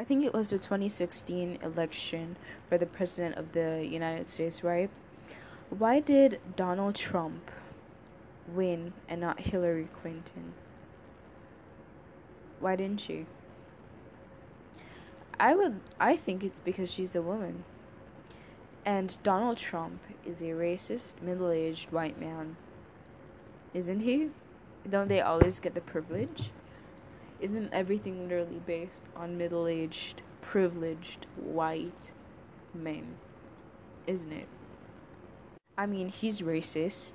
I 0.00 0.04
think 0.04 0.24
it 0.24 0.32
was 0.32 0.48
the 0.48 0.56
2016 0.58 1.58
election 1.62 2.38
for 2.70 2.78
the 2.78 2.86
president 2.86 3.36
of 3.36 3.52
the 3.52 3.86
United 3.86 4.30
States, 4.30 4.64
right? 4.64 4.88
Why 5.68 6.00
did 6.00 6.40
Donald 6.56 6.94
Trump 6.94 7.50
win 8.48 8.94
and 9.10 9.20
not 9.20 9.40
Hillary 9.40 9.88
Clinton? 10.00 10.54
Why 12.60 12.76
didn't 12.76 13.02
she? 13.02 13.26
I 15.38 15.54
would 15.54 15.80
I 16.00 16.16
think 16.16 16.44
it's 16.44 16.60
because 16.60 16.90
she's 16.90 17.14
a 17.14 17.20
woman. 17.20 17.64
And 18.86 19.18
Donald 19.22 19.58
Trump 19.58 20.00
is 20.24 20.40
a 20.40 20.54
racist, 20.54 21.20
middle-aged 21.20 21.92
white 21.92 22.18
man. 22.18 22.56
Isn't 23.74 24.00
he? 24.00 24.30
Don't 24.88 25.08
they 25.08 25.20
always 25.20 25.60
get 25.60 25.74
the 25.74 25.82
privilege? 25.82 26.50
Isn't 27.40 27.72
everything 27.72 28.24
literally 28.24 28.60
based 28.66 29.02
on 29.16 29.38
middle 29.38 29.66
aged, 29.66 30.20
privileged, 30.42 31.26
white 31.36 32.12
men? 32.74 33.16
Isn't 34.06 34.32
it? 34.32 34.48
I 35.78 35.86
mean, 35.86 36.08
he's 36.08 36.40
racist, 36.40 37.14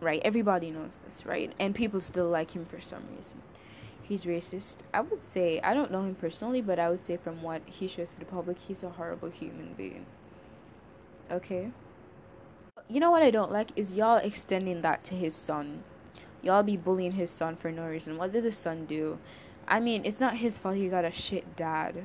right? 0.00 0.20
Everybody 0.24 0.72
knows 0.72 0.98
this, 1.04 1.24
right? 1.24 1.52
And 1.60 1.74
people 1.74 2.00
still 2.00 2.28
like 2.28 2.50
him 2.50 2.64
for 2.64 2.80
some 2.80 3.04
reason. 3.16 3.42
He's 4.02 4.24
racist. 4.24 4.76
I 4.92 5.00
would 5.00 5.22
say, 5.22 5.60
I 5.60 5.74
don't 5.74 5.92
know 5.92 6.02
him 6.02 6.16
personally, 6.16 6.60
but 6.60 6.80
I 6.80 6.90
would 6.90 7.04
say 7.04 7.16
from 7.16 7.42
what 7.42 7.62
he 7.66 7.86
shows 7.86 8.10
to 8.10 8.18
the 8.18 8.24
public, 8.24 8.58
he's 8.58 8.82
a 8.82 8.88
horrible 8.88 9.30
human 9.30 9.74
being. 9.74 10.06
Okay? 11.30 11.70
You 12.88 12.98
know 12.98 13.12
what 13.12 13.22
I 13.22 13.30
don't 13.30 13.52
like 13.52 13.70
is 13.76 13.92
y'all 13.92 14.18
extending 14.18 14.82
that 14.82 15.04
to 15.04 15.14
his 15.14 15.36
son. 15.36 15.84
Y'all 16.42 16.64
be 16.64 16.76
bullying 16.76 17.12
his 17.12 17.30
son 17.30 17.54
for 17.54 17.70
no 17.70 17.84
reason. 17.84 18.18
What 18.18 18.32
did 18.32 18.42
the 18.42 18.52
son 18.52 18.84
do? 18.86 19.18
I 19.66 19.80
mean, 19.80 20.04
it's 20.04 20.20
not 20.20 20.36
his 20.36 20.58
fault 20.58 20.76
he 20.76 20.88
got 20.88 21.04
a 21.04 21.12
shit 21.12 21.56
dad. 21.56 22.04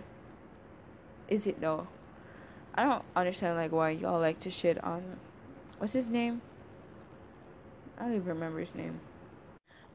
Is 1.28 1.48
it 1.48 1.60
though? 1.60 1.88
I 2.76 2.84
don't 2.84 3.04
understand 3.16 3.58
like 3.58 3.72
why 3.72 3.90
y'all 3.92 4.20
like 4.20 4.40
to 4.42 4.52
shit 4.52 4.82
on 4.84 5.18
what's 5.80 5.94
his 5.94 6.10
name? 6.10 6.42
I 7.98 8.04
don't 8.04 8.16
even 8.16 8.28
remember 8.28 8.60
his 8.60 8.76
name. 8.76 9.00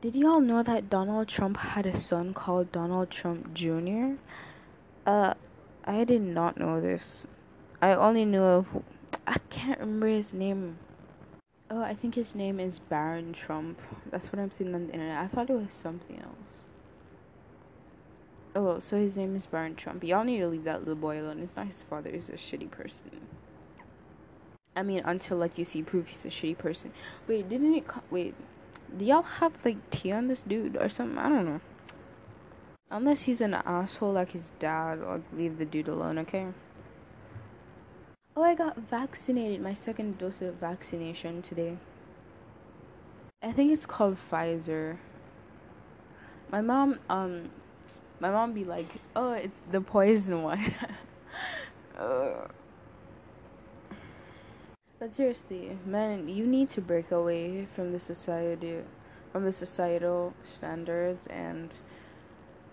Did 0.00 0.16
y'all 0.16 0.40
know 0.40 0.64
that 0.64 0.90
Donald 0.90 1.28
Trump 1.28 1.58
had 1.58 1.86
a 1.86 1.96
son 1.96 2.34
called 2.34 2.72
Donald 2.72 3.08
Trump 3.10 3.54
Jr.? 3.54 4.14
Uh, 5.06 5.34
I 5.84 6.02
did 6.02 6.22
not 6.22 6.58
know 6.58 6.80
this. 6.80 7.26
I 7.80 7.94
only 7.94 8.24
knew 8.24 8.42
of. 8.42 8.66
I 9.26 9.38
can't 9.50 9.78
remember 9.78 10.08
his 10.08 10.32
name. 10.32 10.78
Oh, 11.70 11.80
I 11.80 11.94
think 11.94 12.16
his 12.16 12.34
name 12.34 12.58
is 12.58 12.80
Barron 12.80 13.32
Trump. 13.32 13.80
That's 14.10 14.32
what 14.32 14.40
I'm 14.40 14.50
seeing 14.50 14.74
on 14.74 14.88
the 14.88 14.92
internet. 14.92 15.18
I 15.18 15.28
thought 15.28 15.50
it 15.50 15.54
was 15.54 15.72
something 15.72 16.18
else. 16.18 16.64
Oh, 18.54 18.80
so 18.80 18.98
his 18.98 19.16
name 19.16 19.34
is 19.34 19.46
Barron 19.46 19.74
Trump. 19.74 20.04
Y'all 20.04 20.24
need 20.24 20.40
to 20.40 20.48
leave 20.48 20.64
that 20.64 20.80
little 20.80 20.94
boy 20.94 21.20
alone. 21.20 21.40
It's 21.40 21.56
not 21.56 21.68
his 21.68 21.82
father. 21.82 22.10
He's 22.10 22.28
a 22.28 22.32
shitty 22.32 22.70
person. 22.70 23.10
I 24.76 24.82
mean, 24.82 25.02
until 25.04 25.38
like 25.38 25.56
you 25.58 25.64
see 25.64 25.82
proof 25.82 26.08
he's 26.08 26.24
a 26.24 26.28
shitty 26.28 26.58
person. 26.58 26.92
Wait, 27.26 27.48
didn't 27.48 27.74
it? 27.74 27.88
Co- 27.88 28.02
wait, 28.10 28.34
do 28.96 29.04
y'all 29.04 29.22
have 29.22 29.64
like 29.64 29.90
tea 29.90 30.12
on 30.12 30.28
this 30.28 30.42
dude 30.42 30.76
or 30.76 30.88
something? 30.88 31.18
I 31.18 31.28
don't 31.28 31.44
know. 31.46 31.60
Unless 32.90 33.22
he's 33.22 33.40
an 33.40 33.54
asshole 33.54 34.12
like 34.12 34.32
his 34.32 34.52
dad, 34.58 35.00
like 35.00 35.22
leave 35.34 35.56
the 35.56 35.64
dude 35.64 35.88
alone, 35.88 36.18
okay? 36.18 36.48
Oh, 38.36 38.42
I 38.42 38.54
got 38.54 38.76
vaccinated. 38.76 39.62
My 39.62 39.74
second 39.74 40.18
dose 40.18 40.42
of 40.42 40.54
vaccination 40.54 41.40
today. 41.42 41.78
I 43.42 43.52
think 43.52 43.72
it's 43.72 43.86
called 43.86 44.16
Pfizer. 44.30 44.98
My 46.50 46.60
mom, 46.60 46.98
um, 47.08 47.50
my 48.22 48.30
mom 48.30 48.52
be 48.52 48.64
like, 48.64 48.86
"Oh, 49.16 49.32
it's 49.32 49.58
the 49.72 49.80
poison 49.80 50.42
one." 50.44 50.74
But 55.00 55.16
seriously, 55.16 55.76
man, 55.84 56.28
you 56.28 56.46
need 56.46 56.70
to 56.70 56.80
break 56.80 57.10
away 57.10 57.66
from 57.74 57.90
the 57.90 57.98
society, 57.98 58.82
from 59.32 59.44
the 59.44 59.50
societal 59.50 60.32
standards 60.44 61.26
and 61.26 61.74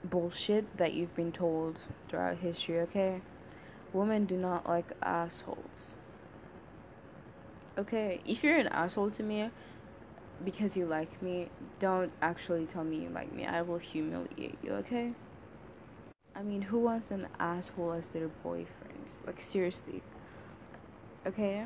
bullshit 0.03 0.77
that 0.77 0.93
you've 0.93 1.15
been 1.15 1.31
told 1.31 1.79
throughout 2.07 2.37
history. 2.37 2.81
Okay, 2.81 3.21
women 3.91 4.25
do 4.25 4.37
not 4.37 4.69
like 4.69 4.91
assholes. 5.01 5.95
Okay, 7.79 8.21
if 8.27 8.43
you're 8.43 8.57
an 8.57 8.67
asshole 8.67 9.09
to 9.09 9.23
me 9.23 9.49
because 10.45 10.77
you 10.77 10.85
like 10.85 11.19
me, 11.23 11.49
don't 11.79 12.11
actually 12.21 12.67
tell 12.67 12.83
me 12.83 12.97
you 12.97 13.09
like 13.09 13.33
me. 13.33 13.47
I 13.47 13.63
will 13.63 13.79
humiliate 13.79 14.59
you. 14.63 14.73
Okay. 14.73 15.13
I 16.39 16.41
mean, 16.41 16.61
who 16.61 16.79
wants 16.79 17.11
an 17.11 17.27
asshole 17.37 17.91
as 17.91 18.09
their 18.09 18.29
boyfriend? 18.29 18.93
Like 19.27 19.41
seriously. 19.41 20.01
Okay. 21.27 21.65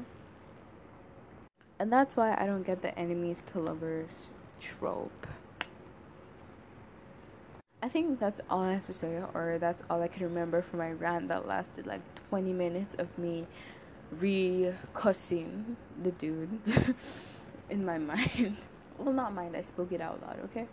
And 1.77 1.93
that's 1.93 2.15
why 2.15 2.35
I 2.35 2.47
don't 2.47 2.65
get 2.65 2.81
the 2.81 2.97
enemies 2.97 3.43
to 3.51 3.59
lovers 3.59 4.27
trope. 4.59 5.27
I 7.83 7.89
think 7.89 8.19
that's 8.19 8.41
all 8.49 8.61
I 8.61 8.73
have 8.73 8.85
to 8.85 8.93
say, 8.93 9.21
or 9.35 9.57
that's 9.59 9.83
all 9.91 10.01
I 10.01 10.07
can 10.07 10.23
remember 10.23 10.63
from 10.63 10.79
my 10.79 10.91
rant 10.93 11.27
that 11.27 11.47
lasted 11.47 11.85
like 11.85 12.01
20 12.29 12.51
minutes 12.53 12.95
of 12.95 13.15
me 13.17 13.45
re 14.19 14.73
cussing 14.95 15.77
the 16.01 16.11
dude 16.11 16.59
in 17.69 17.85
my 17.85 17.97
mind. 17.99 18.57
well, 18.97 19.13
not 19.13 19.35
mind, 19.35 19.55
I 19.55 19.61
spoke 19.61 19.91
it 19.91 20.01
out 20.01 20.19
loud, 20.21 20.39
okay? 20.45 20.65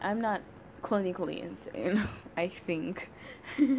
I'm 0.00 0.20
not 0.20 0.42
clinically 0.82 1.42
insane, 1.42 2.08
I 2.36 2.48
think. 2.48 3.10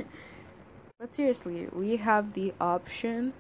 but 1.00 1.14
seriously, 1.14 1.68
we 1.72 1.98
have 1.98 2.34
the 2.34 2.54
option 2.60 3.34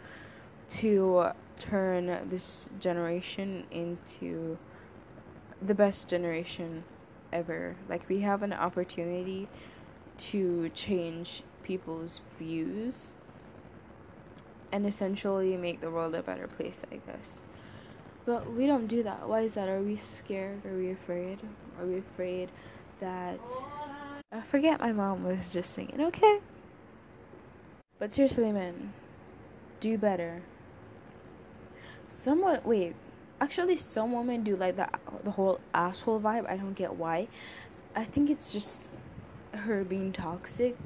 to 0.69 1.31
turn 1.59 2.29
this 2.29 2.69
generation 2.79 3.65
into 3.71 4.57
the 5.61 5.73
best 5.73 6.07
generation 6.07 6.83
ever. 7.33 7.75
Like, 7.87 8.07
we 8.07 8.21
have 8.21 8.43
an 8.43 8.53
opportunity 8.53 9.47
to 10.17 10.69
change 10.69 11.43
people's 11.63 12.21
views 12.37 13.13
and 14.71 14.85
essentially 14.85 15.57
make 15.57 15.81
the 15.81 15.89
world 15.89 16.15
a 16.15 16.21
better 16.21 16.47
place, 16.47 16.83
I 16.91 16.97
guess. 16.97 17.41
But 18.25 18.53
we 18.53 18.67
don't 18.67 18.87
do 18.87 19.01
that. 19.03 19.27
Why 19.27 19.41
is 19.41 19.55
that? 19.55 19.67
Are 19.67 19.81
we 19.81 19.99
scared? 20.13 20.65
Are 20.65 20.77
we 20.77 20.91
afraid? 20.91 21.39
Are 21.79 21.85
we 21.85 21.97
afraid 21.97 22.51
that. 22.99 23.39
I 24.31 24.41
forget 24.41 24.79
my 24.79 24.91
mom 24.91 25.23
was 25.23 25.51
just 25.51 25.73
singing, 25.73 26.01
okay? 26.01 26.39
But 27.97 28.13
seriously, 28.13 28.51
man, 28.51 28.93
do 29.79 29.97
better. 29.97 30.41
Someone, 32.09 32.61
wait, 32.63 32.95
actually, 33.41 33.77
some 33.77 34.11
women 34.11 34.43
do 34.43 34.55
like 34.55 34.75
the 34.75 34.87
the 35.23 35.31
whole 35.31 35.59
asshole 35.73 36.19
vibe. 36.19 36.49
I 36.49 36.57
don't 36.57 36.73
get 36.73 36.95
why. 36.95 37.27
I 37.95 38.05
think 38.05 38.29
it's 38.29 38.53
just 38.53 38.89
her 39.53 39.83
being 39.83 40.13
toxic. 40.13 40.77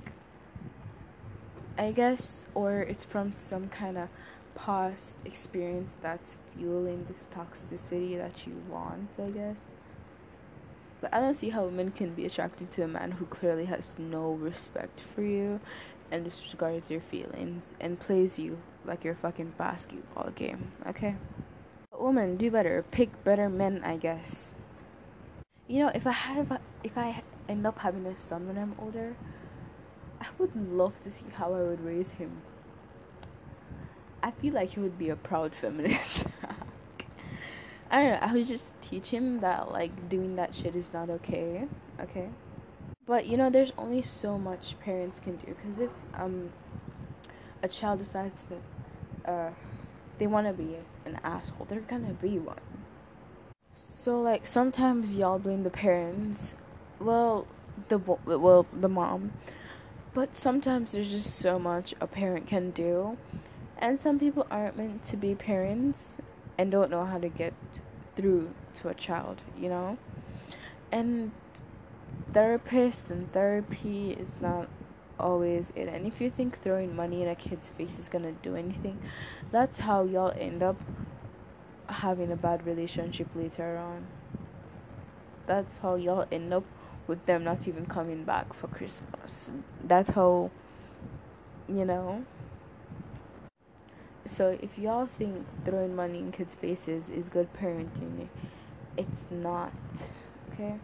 I 1.77 1.91
guess, 1.91 2.45
or 2.53 2.81
it's 2.81 3.03
from 3.03 3.33
some 3.33 3.67
kind 3.69 3.97
of 3.97 4.09
past 4.55 5.19
experience 5.25 5.91
that's 6.01 6.37
fueling 6.55 7.05
this 7.07 7.27
toxicity 7.33 8.17
that 8.17 8.47
you 8.47 8.61
want. 8.69 9.09
I 9.21 9.29
guess. 9.29 9.72
But 11.03 11.13
I 11.13 11.19
don't 11.19 11.35
see 11.35 11.49
how 11.49 11.65
women 11.65 11.91
can 11.91 12.13
be 12.13 12.25
attractive 12.25 12.71
to 12.71 12.83
a 12.83 12.87
man 12.87 13.11
who 13.11 13.25
clearly 13.25 13.65
has 13.65 13.99
no 13.99 14.31
respect 14.31 15.01
for 15.13 15.21
you 15.21 15.59
and 16.09 16.23
disregards 16.23 16.89
your 16.89 17.01
feelings 17.01 17.73
and 17.81 17.99
plays 17.99 18.39
you 18.39 18.59
like 18.85 19.03
your 19.03 19.15
fucking 19.15 19.55
basketball 19.57 20.29
game, 20.33 20.71
okay? 20.87 21.15
But 21.91 22.01
women, 22.01 22.37
do 22.37 22.49
better. 22.49 22.85
Pick 22.89 23.21
better 23.25 23.49
men, 23.49 23.83
I 23.83 23.97
guess. 23.97 24.53
You 25.67 25.79
know, 25.79 25.91
if 25.93 26.07
I 26.07 26.13
have, 26.13 26.57
if 26.85 26.97
I 26.97 27.21
end 27.49 27.67
up 27.67 27.79
having 27.79 28.05
a 28.05 28.17
son 28.17 28.47
when 28.47 28.57
I'm 28.57 28.73
older, 28.79 29.17
I 30.21 30.27
would 30.37 30.55
love 30.55 31.01
to 31.01 31.11
see 31.11 31.25
how 31.33 31.53
I 31.53 31.63
would 31.63 31.83
raise 31.83 32.11
him. 32.11 32.43
I 34.23 34.31
feel 34.31 34.53
like 34.53 34.69
he 34.69 34.79
would 34.79 34.97
be 34.97 35.09
a 35.09 35.17
proud 35.17 35.51
feminist. 35.59 36.27
I 37.93 38.01
don't 38.01 38.11
know. 38.13 38.27
I 38.27 38.33
would 38.33 38.47
just 38.47 38.73
teach 38.81 39.11
him 39.11 39.39
that 39.41 39.71
like 39.71 40.09
doing 40.09 40.35
that 40.37 40.55
shit 40.55 40.75
is 40.75 40.91
not 40.91 41.11
okay. 41.11 41.67
Okay. 42.01 42.29
But 43.05 43.27
you 43.27 43.37
know, 43.37 43.51
there's 43.51 43.71
only 43.77 44.01
so 44.01 44.39
much 44.39 44.75
parents 44.83 45.19
can 45.23 45.35
do. 45.35 45.55
Cause 45.63 45.77
if 45.77 45.91
um 46.15 46.49
a 47.61 47.67
child 47.67 47.99
decides 47.99 48.45
that 48.49 49.31
uh 49.31 49.51
they 50.17 50.25
want 50.25 50.47
to 50.47 50.53
be 50.53 50.77
an 51.05 51.19
asshole, 51.23 51.67
they're 51.69 51.81
gonna 51.81 52.13
be 52.13 52.39
one. 52.39 52.57
So 53.75 54.19
like 54.19 54.47
sometimes 54.47 55.15
y'all 55.15 55.37
blame 55.37 55.61
the 55.61 55.69
parents. 55.69 56.55
Well, 56.99 57.45
the 57.89 57.99
well 57.99 58.65
the 58.73 58.89
mom. 58.89 59.33
But 60.15 60.35
sometimes 60.35 60.93
there's 60.93 61.11
just 61.11 61.35
so 61.35 61.59
much 61.59 61.93
a 62.01 62.07
parent 62.07 62.47
can 62.47 62.71
do. 62.71 63.19
And 63.77 63.99
some 63.99 64.17
people 64.17 64.47
aren't 64.49 64.77
meant 64.77 65.03
to 65.03 65.17
be 65.17 65.35
parents 65.35 66.17
and 66.57 66.71
don't 66.71 66.89
know 66.89 67.05
how 67.05 67.17
to 67.17 67.29
get 67.29 67.53
through 68.15 68.53
to 68.81 68.89
a 68.89 68.93
child, 68.93 69.41
you 69.57 69.69
know? 69.69 69.97
And 70.91 71.31
therapists 72.31 73.09
and 73.09 73.31
therapy 73.33 74.11
is 74.11 74.31
not 74.39 74.67
always 75.19 75.71
it. 75.75 75.87
And 75.87 76.05
if 76.05 76.21
you 76.21 76.29
think 76.29 76.61
throwing 76.61 76.95
money 76.95 77.21
in 77.21 77.27
a 77.27 77.35
kid's 77.35 77.69
face 77.69 77.99
is 77.99 78.09
gonna 78.09 78.33
do 78.43 78.55
anything, 78.55 78.99
that's 79.51 79.79
how 79.79 80.03
y'all 80.03 80.33
end 80.37 80.61
up 80.61 80.77
having 81.87 82.31
a 82.31 82.35
bad 82.35 82.65
relationship 82.65 83.27
later 83.35 83.77
on. 83.77 84.07
That's 85.45 85.77
how 85.77 85.95
y'all 85.95 86.25
end 86.31 86.53
up 86.53 86.63
with 87.07 87.25
them 87.25 87.43
not 87.43 87.67
even 87.67 87.85
coming 87.85 88.23
back 88.23 88.53
for 88.53 88.67
Christmas. 88.67 89.49
That's 89.83 90.11
how, 90.11 90.51
you 91.67 91.85
know. 91.85 92.25
So 94.27 94.57
if 94.61 94.77
y'all 94.77 95.09
think 95.17 95.45
throwing 95.65 95.95
money 95.95 96.19
in 96.19 96.31
kids' 96.31 96.55
faces 96.59 97.09
is 97.09 97.27
good 97.27 97.49
parenting, 97.53 98.29
it's 98.97 99.25
not. 99.29 99.73
Okay? 100.51 100.75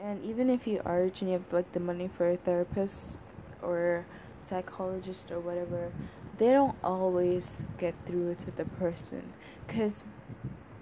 And 0.00 0.24
even 0.24 0.50
if 0.50 0.66
you 0.66 0.80
are 0.84 1.02
rich 1.02 1.20
and 1.20 1.30
you 1.30 1.34
have 1.34 1.52
like 1.52 1.72
the 1.72 1.80
money 1.80 2.10
for 2.16 2.28
a 2.28 2.36
therapist 2.36 3.16
or 3.62 4.04
psychologist 4.48 5.30
or 5.30 5.38
whatever, 5.38 5.92
they 6.38 6.50
don't 6.50 6.76
always 6.82 7.62
get 7.78 7.94
through 8.06 8.34
to 8.36 8.50
the 8.50 8.64
person 8.64 9.32
because 9.66 10.02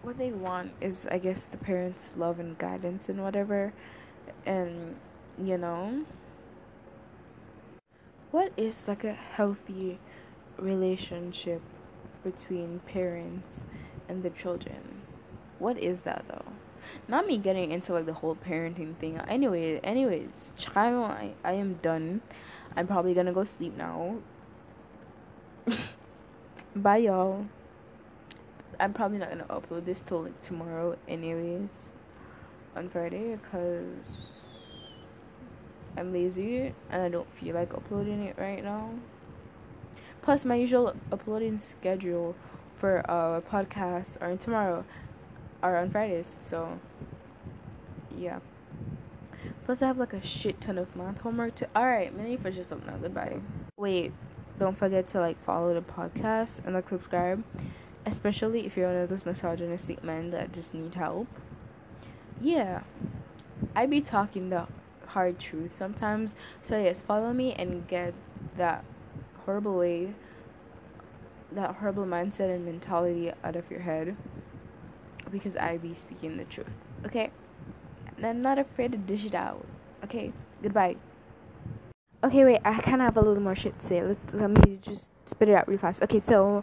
what 0.03 0.17
they 0.17 0.33
want 0.33 0.73
is, 0.81 1.07
I 1.11 1.19
guess, 1.19 1.45
the 1.45 1.59
parents' 1.59 2.13
love 2.17 2.41
and 2.41 2.57
guidance 2.57 3.11
and 3.11 3.23
whatever. 3.23 3.75
And 4.47 4.97
you 5.39 5.59
know, 5.59 6.05
what 8.31 8.53
is 8.57 8.89
like 8.89 9.05
a 9.05 9.13
healthy 9.13 9.99
relationship 10.61 11.63
between 12.23 12.81
parents 12.87 13.63
and 14.09 14.23
the 14.23 14.31
children? 14.31 15.03
What 15.59 15.79
is 15.79 16.03
that 16.03 16.25
though? 16.29 16.53
Not 17.09 17.27
me 17.27 17.39
getting 17.39 17.71
into 17.73 17.93
like 17.93 18.07
the 18.07 18.15
whole 18.15 18.37
parenting 18.37 18.97
thing. 18.97 19.19
Anyway, 19.29 19.79
anyways, 19.81 20.53
child, 20.57 21.11
I, 21.11 21.33
I 21.45 21.53
am 21.53 21.75
done. 21.83 22.23
I'm 22.77 22.87
probably 22.87 23.15
gonna 23.15 23.33
go 23.33 23.45
sleep 23.45 23.77
now. 23.77 24.19
Bye, 26.77 26.99
y'all. 26.99 27.47
I'm 28.79 28.95
probably 28.95 29.19
not 29.19 29.31
gonna 29.31 29.45
upload 29.45 29.85
this 29.85 30.01
till 30.01 30.23
like 30.23 30.41
tomorrow, 30.43 30.97
anyways, 31.07 31.93
on 32.75 32.89
Friday, 32.89 33.37
because 33.37 34.45
I'm 35.97 36.13
lazy 36.13 36.73
and 36.91 37.03
I 37.03 37.09
don't 37.09 37.33
feel 37.35 37.55
like 37.55 37.75
uploading 37.75 38.23
it 38.25 38.37
right 38.39 38.63
now. 38.63 38.91
Plus, 40.23 40.45
my 40.45 40.55
usual 40.55 40.95
uploading 41.11 41.59
schedule 41.59 42.35
for 42.79 43.05
uh 43.11 43.41
podcasts 43.41 44.21
are 44.21 44.37
tomorrow, 44.37 44.85
are 45.63 45.77
on 45.79 45.91
Fridays. 45.91 46.37
So, 46.41 46.79
yeah. 48.17 48.41
Plus, 49.65 49.83
I 49.83 49.87
have 49.87 49.99
like 49.99 50.13
a 50.13 50.25
shit 50.25 50.61
ton 50.61 50.79
of 50.79 50.95
math 50.97 51.19
homework 51.19 51.55
to. 51.57 51.69
All 51.75 51.87
right, 51.87 52.17
many 52.17 52.37
for 52.37 52.51
just 52.51 52.73
up 52.73 52.85
now. 52.87 52.97
Goodbye. 52.97 53.41
Wait, 53.77 54.13
don't 54.59 54.77
forget 54.79 55.09
to 55.09 55.21
like 55.21 55.43
follow 55.45 55.73
the 55.73 55.81
podcast 55.81 56.65
and 56.65 56.75
like 56.75 56.89
subscribe, 56.89 57.43
especially 58.05 58.67
if 58.67 58.77
you're 58.77 58.89
one 58.89 58.97
of 58.97 59.09
those 59.09 59.25
misogynistic 59.25 60.05
men 60.05 60.31
that 60.31 60.53
just 60.53 60.75
need 60.75 60.95
help. 60.95 61.29
Yeah, 62.41 62.83
I 63.75 63.87
be 63.87 64.01
talking 64.01 64.51
the 64.51 64.67
hard 65.07 65.39
truth 65.39 65.75
sometimes. 65.77 66.35
So 66.63 66.79
yes, 66.79 67.03
follow 67.03 67.33
me 67.33 67.53
and 67.55 67.87
get 67.89 68.15
that 68.57 68.85
horrible 69.51 69.77
way, 69.77 70.15
that 71.51 71.75
horrible 71.75 72.05
mindset 72.05 72.55
and 72.55 72.65
mentality 72.65 73.33
out 73.43 73.57
of 73.57 73.69
your 73.69 73.81
head. 73.81 74.17
Because 75.29 75.57
I 75.57 75.77
be 75.77 75.93
speaking 75.95 76.37
the 76.37 76.45
truth. 76.45 76.69
Okay? 77.05 77.31
And 78.17 78.25
I'm 78.25 78.43
not 78.43 78.61
afraid 78.61 78.93
to 78.93 78.99
dish 78.99 79.25
it 79.25 79.35
out. 79.35 79.67
Okay? 80.05 80.33
Goodbye. 80.63 80.97
Okay, 82.23 82.45
wait, 82.45 82.61
I 82.65 82.81
kinda 82.81 83.05
have 83.05 83.17
a 83.17 83.21
little 83.21 83.43
more 83.43 83.57
shit 83.57 83.77
to 83.81 83.85
say. 83.85 84.03
Let's 84.05 84.33
let 84.33 84.51
me 84.51 84.79
just 84.83 85.11
spit 85.27 85.49
it 85.49 85.55
out 85.55 85.67
real 85.67 85.79
fast. 85.79 86.01
Okay, 86.03 86.21
so 86.21 86.63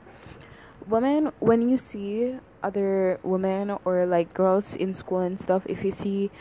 women 0.87 1.33
when 1.39 1.67
you 1.67 1.77
see 1.77 2.37
other 2.63 3.19
women 3.23 3.77
or 3.83 4.05
like 4.05 4.33
girls 4.33 4.75
in 4.75 4.93
school 4.93 5.19
and 5.19 5.41
stuff, 5.41 5.63
if 5.65 5.83
you 5.83 5.91
see 5.91 6.31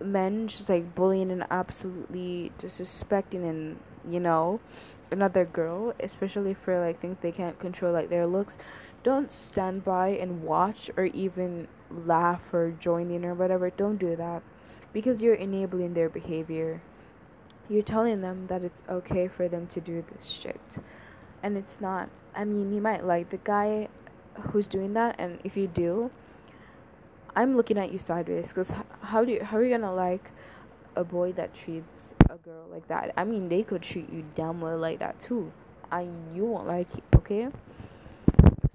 men 0.00 0.48
just 0.48 0.68
like 0.68 0.94
bullying 0.94 1.30
and 1.30 1.46
absolutely 1.50 2.52
disrespecting 2.58 3.48
and 3.48 3.78
you 4.10 4.18
know 4.18 4.60
another 5.12 5.44
girl 5.44 5.94
especially 6.00 6.54
for 6.54 6.84
like 6.84 7.00
things 7.00 7.16
they 7.20 7.32
can't 7.32 7.58
control 7.60 7.92
like 7.92 8.08
their 8.08 8.26
looks 8.26 8.56
don't 9.02 9.32
stand 9.32 9.84
by 9.84 10.08
and 10.08 10.42
watch 10.42 10.90
or 10.96 11.06
even 11.06 11.68
laugh 11.90 12.40
or 12.52 12.70
join 12.70 13.10
in 13.10 13.24
or 13.24 13.34
whatever. 13.34 13.70
Don't 13.70 13.96
do 13.96 14.16
that 14.16 14.42
because 14.92 15.22
you're 15.22 15.34
enabling 15.34 15.94
their 15.94 16.08
behavior. 16.08 16.82
You're 17.68 17.82
telling 17.82 18.20
them 18.20 18.46
that 18.48 18.62
it's 18.62 18.82
okay 18.88 19.28
for 19.28 19.48
them 19.48 19.66
to 19.68 19.80
do 19.80 20.04
this 20.12 20.26
shit. 20.26 20.60
And 21.42 21.56
it's 21.56 21.80
not 21.80 22.08
i 22.34 22.44
mean 22.44 22.72
you 22.72 22.80
might 22.80 23.04
like 23.04 23.28
the 23.28 23.36
guy 23.38 23.86
who's 24.40 24.66
doing 24.66 24.94
that 24.94 25.14
and 25.18 25.38
if 25.44 25.54
you 25.54 25.66
do 25.66 26.10
I'm 27.36 27.56
looking 27.56 27.76
at 27.76 27.92
you 27.92 27.98
sideways 27.98 28.48
because 28.48 28.72
how 29.02 29.24
do 29.24 29.32
you, 29.32 29.42
how 29.42 29.56
are 29.56 29.64
you 29.64 29.70
gonna 29.76 29.94
like 29.94 30.30
a 30.96 31.04
boy 31.04 31.32
that 31.32 31.54
treats 31.54 32.10
a 32.30 32.36
girl 32.36 32.66
like 32.70 32.86
that? 32.88 33.12
I 33.16 33.24
mean, 33.24 33.48
they 33.48 33.62
could 33.62 33.82
treat 33.82 34.12
you 34.12 34.24
damn 34.34 34.60
well 34.60 34.78
like 34.78 34.98
that 35.00 35.20
too, 35.20 35.52
and 35.90 36.36
you 36.36 36.44
won't 36.44 36.66
like 36.66 36.94
it. 36.94 37.04
Okay, 37.16 37.48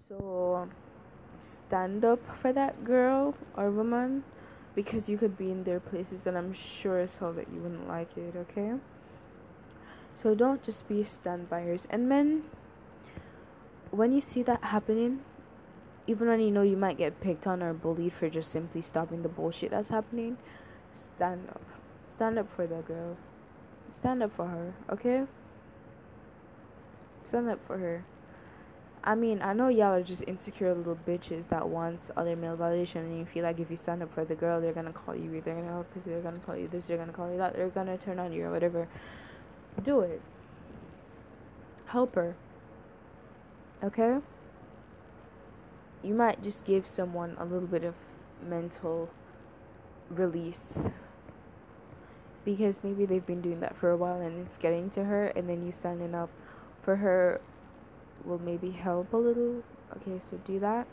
so 0.07 0.67
stand 1.39 2.03
up 2.03 2.19
for 2.41 2.51
that 2.53 2.83
girl 2.83 3.35
or 3.55 3.71
woman 3.71 4.23
because 4.75 5.09
you 5.09 5.17
could 5.17 5.37
be 5.37 5.51
in 5.51 5.63
their 5.63 5.79
places, 5.79 6.27
and 6.27 6.37
I'm 6.37 6.53
sure 6.53 6.99
as 6.99 7.17
hell 7.17 7.33
that 7.33 7.47
you 7.53 7.59
wouldn't 7.59 7.87
like 7.87 8.15
it. 8.17 8.35
Okay, 8.35 8.73
so 10.21 10.35
don't 10.35 10.63
just 10.63 10.87
be 10.87 11.03
standbyers. 11.03 11.85
And 11.89 12.07
men, 12.07 12.43
when 13.91 14.11
you 14.11 14.21
see 14.21 14.43
that 14.43 14.63
happening, 14.63 15.21
even 16.07 16.27
when 16.27 16.39
you 16.39 16.51
know 16.51 16.61
you 16.61 16.77
might 16.77 16.97
get 16.97 17.19
picked 17.19 17.47
on 17.47 17.61
or 17.61 17.73
bullied 17.73 18.13
for 18.13 18.29
just 18.29 18.51
simply 18.51 18.81
stopping 18.81 19.23
the 19.23 19.29
bullshit 19.29 19.71
that's 19.71 19.89
happening, 19.89 20.37
stand 20.93 21.47
up. 21.49 21.61
Stand 22.17 22.37
up 22.37 22.47
for 22.55 22.67
the 22.67 22.81
girl. 22.81 23.15
Stand 23.91 24.21
up 24.21 24.35
for 24.35 24.47
her, 24.47 24.73
okay? 24.91 25.23
Stand 27.23 27.49
up 27.49 27.59
for 27.65 27.77
her. 27.77 28.03
I 29.03 29.15
mean, 29.15 29.41
I 29.41 29.53
know 29.53 29.69
y'all 29.69 29.93
are 29.93 30.03
just 30.03 30.23
insecure 30.27 30.73
little 30.73 30.97
bitches 31.07 31.47
that 31.49 31.69
wants 31.69 32.11
other 32.17 32.35
male 32.35 32.57
validation, 32.57 33.01
and 33.01 33.19
you 33.19 33.25
feel 33.25 33.43
like 33.43 33.59
if 33.59 33.71
you 33.71 33.77
stand 33.77 34.03
up 34.03 34.13
for 34.13 34.25
the 34.25 34.35
girl, 34.35 34.59
they're 34.59 34.73
gonna 34.73 34.91
call 34.91 35.15
you, 35.15 35.41
they're 35.45 35.55
gonna 35.55 35.85
they're 36.05 36.21
gonna 36.21 36.39
call 36.39 36.57
you 36.57 36.67
this, 36.67 36.85
they're 36.85 36.97
gonna 36.97 37.13
call 37.13 37.31
you 37.31 37.37
that, 37.37 37.53
they're 37.53 37.69
gonna 37.69 37.97
turn 37.99 38.19
on 38.19 38.33
you 38.33 38.45
or 38.45 38.51
whatever. 38.51 38.87
Do 39.83 40.01
it. 40.01 40.21
Help 41.85 42.15
her. 42.15 42.35
Okay? 43.81 44.17
you 46.03 46.13
might 46.13 46.41
just 46.43 46.65
give 46.65 46.87
someone 46.87 47.35
a 47.39 47.43
little 47.43 47.67
bit 47.67 47.83
of 47.83 47.93
mental 48.47 49.09
release 50.09 50.87
because 52.47 52.79
maybe 52.81 53.05
they've 53.05 53.25
been 53.25 53.41
doing 53.41 53.59
that 53.59 53.75
for 53.75 53.91
a 53.91 53.97
while 53.97 54.21
and 54.21 54.47
it's 54.47 54.57
getting 54.57 54.89
to 54.89 55.03
her 55.03 55.27
and 55.35 55.49
then 55.49 55.65
you 55.65 55.71
standing 55.73 56.15
up 56.15 56.29
for 56.81 56.95
her 56.95 57.41
will 58.23 58.39
maybe 58.39 58.71
help 58.71 59.11
a 59.11 59.17
little. 59.17 59.61
Okay 59.97 60.21
so 60.29 60.37
do 60.45 60.57
that. 60.61 60.87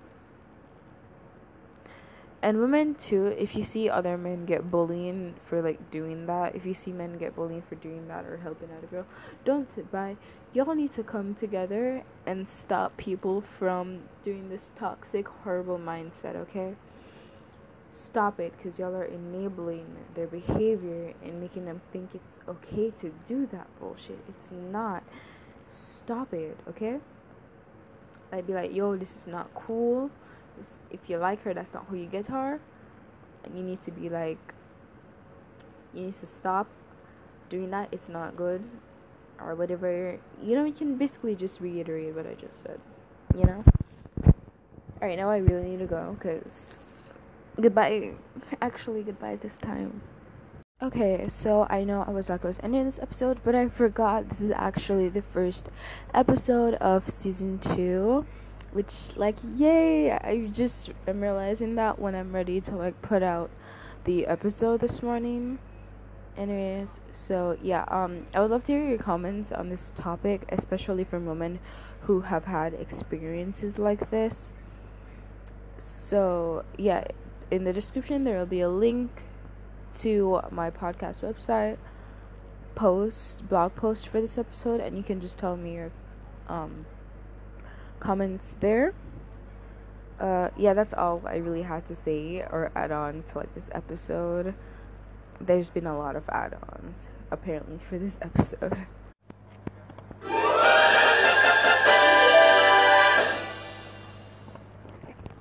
And 2.43 2.59
women 2.59 2.97
too 2.97 3.27
if 3.27 3.55
you 3.55 3.63
see 3.63 3.89
other 3.89 4.19
men 4.19 4.47
get 4.47 4.69
bullying 4.69 5.37
for 5.47 5.63
like 5.63 5.93
doing 5.93 6.27
that 6.27 6.57
if 6.57 6.67
you 6.67 6.75
see 6.75 6.91
men 6.91 7.19
get 7.19 7.37
bullied 7.37 7.63
for 7.69 7.77
doing 7.77 8.09
that 8.09 8.25
or 8.25 8.39
helping 8.39 8.71
out 8.73 8.83
a 8.83 8.87
girl 8.87 9.07
don't 9.45 9.73
sit 9.73 9.93
by. 9.93 10.17
Y'all 10.53 10.75
need 10.75 10.93
to 10.97 11.05
come 11.05 11.37
together 11.37 12.03
and 12.27 12.49
stop 12.49 12.97
people 12.97 13.45
from 13.61 14.01
doing 14.25 14.49
this 14.49 14.73
toxic 14.75 15.29
horrible 15.29 15.79
mindset 15.79 16.35
okay 16.35 16.75
stop 17.95 18.41
it 18.41 18.53
because 18.57 18.79
y'all 18.79 18.95
are 18.95 19.05
enabling 19.05 19.87
their 20.15 20.27
behavior 20.27 21.13
and 21.23 21.41
making 21.41 21.65
them 21.65 21.81
think 21.93 22.11
it's 22.15 22.41
okay 22.49 22.91
to 23.01 23.15
do 23.27 23.47
that 23.47 23.67
bullshit 23.79 24.19
it's 24.29 24.51
not 24.51 25.05
stop 25.69 26.35
it 26.35 26.59
okay 26.69 26.99
i'd 28.33 28.47
be 28.47 28.53
like 28.53 28.75
yo 28.75 28.97
this 28.97 29.17
is 29.17 29.27
not 29.27 29.49
cool 29.55 30.11
if 30.91 31.01
you 31.09 31.17
like 31.19 31.43
her, 31.43 31.55
that's 31.55 31.75
not 31.75 31.87
who 31.89 31.97
you 31.97 32.07
get 32.07 32.27
her. 32.29 32.61
And 33.45 33.57
you 33.57 33.63
need 33.63 33.83
to 33.83 33.91
be 33.91 34.09
like, 34.09 34.39
you 35.93 36.07
need 36.07 36.21
to 36.21 36.27
stop 36.27 36.67
doing 37.51 37.71
that. 37.71 37.89
It's 37.93 38.09
not 38.09 38.37
good, 38.37 38.65
or 39.41 39.55
whatever. 39.55 40.19
You 40.43 40.57
know, 40.57 40.65
you 40.65 40.73
can 40.73 40.97
basically 40.97 41.35
just 41.35 41.61
reiterate 41.61 42.15
what 42.15 42.27
I 42.27 42.35
just 42.35 42.63
said. 42.63 42.81
You 43.37 43.45
know. 43.45 43.65
All 45.03 45.09
right, 45.09 45.19
now 45.19 45.31
I 45.31 45.39
really 45.39 45.71
need 45.71 45.81
to 45.81 45.87
go 45.87 46.17
because 46.19 46.94
goodbye. 47.61 48.13
Actually, 48.61 49.03
goodbye 49.03 49.37
this 49.37 49.59
time. 49.59 50.03
Okay, 50.83 51.27
so 51.29 51.67
I 51.71 51.85
know 51.85 52.05
I 52.07 52.11
was 52.11 52.29
not 52.29 52.43
going 52.43 52.55
to 52.55 52.65
end 52.65 52.87
this 52.87 52.99
episode, 52.99 53.39
but 53.45 53.55
I 53.55 53.69
forgot 53.69 54.29
this 54.29 54.41
is 54.41 54.51
actually 54.51 55.09
the 55.09 55.23
first 55.23 55.69
episode 56.13 56.75
of 56.75 57.09
season 57.09 57.59
two 57.59 58.27
which 58.75 59.17
like 59.17 59.37
yay 59.57 60.11
i 60.11 60.51
just 60.53 60.91
am 61.07 61.21
realizing 61.21 61.77
that 61.77 61.99
when 61.99 62.15
i'm 62.15 62.35
ready 62.35 62.61
to 62.61 62.73
like 62.73 63.01
put 63.03 63.23
out 63.23 63.49
the 64.03 64.27
episode 64.27 64.81
this 64.81 65.01
morning 65.01 65.59
anyways 66.37 67.01
so 67.13 67.57
yeah 67.63 67.85
um 67.87 68.27
i 68.35 68.41
would 68.41 68.51
love 68.51 68.65
to 68.65 68.73
hear 68.73 68.87
your 68.87 68.99
comments 68.99 69.53
on 69.53 69.69
this 69.69 69.93
topic 69.95 70.45
especially 70.49 71.05
from 71.05 71.25
women 71.25 71.61
who 72.03 72.23
have 72.23 72.47
had 72.47 72.75
experiences 72.75 73.79
like 73.79 74.11
this 74.11 74.53
so 75.79 76.65
yeah 76.77 77.05
in 77.55 77.65
the 77.65 77.73
description 77.73 78.25
there 78.25 78.39
will 78.39 78.47
be 78.47 78.61
a 78.61 78.69
link 78.69 79.23
to 80.01 80.41
my 80.51 80.71
podcast 80.71 81.21
website 81.21 81.77
post 82.75 83.49
blog 83.49 83.75
post 83.77 84.09
for 84.09 84.21
this 84.21 84.37
episode 84.37 84.81
and 84.81 84.97
you 84.97 85.03
can 85.03 85.21
just 85.21 85.39
tell 85.39 85.57
me 85.57 85.75
your 85.75 85.93
um 86.49 86.85
comments 88.05 88.57
there. 88.61 88.95
Uh, 90.21 90.51
yeah, 90.57 90.75
that's 90.75 90.93
all 90.93 91.23
I 91.27 91.37
really 91.37 91.63
had 91.63 91.87
to 91.87 91.97
say 91.97 92.41
or 92.41 92.71
add 92.77 92.93
on 92.93 93.25
to 93.33 93.39
like 93.39 93.55
this 93.55 93.69
episode. 93.73 94.55
there's 95.41 95.71
been 95.71 95.87
a 95.87 95.99
lot 95.99 96.15
of 96.15 96.23
add-ons 96.29 97.09
apparently 97.31 97.81
for 97.89 97.99
this 97.99 98.19
episode. 98.23 98.87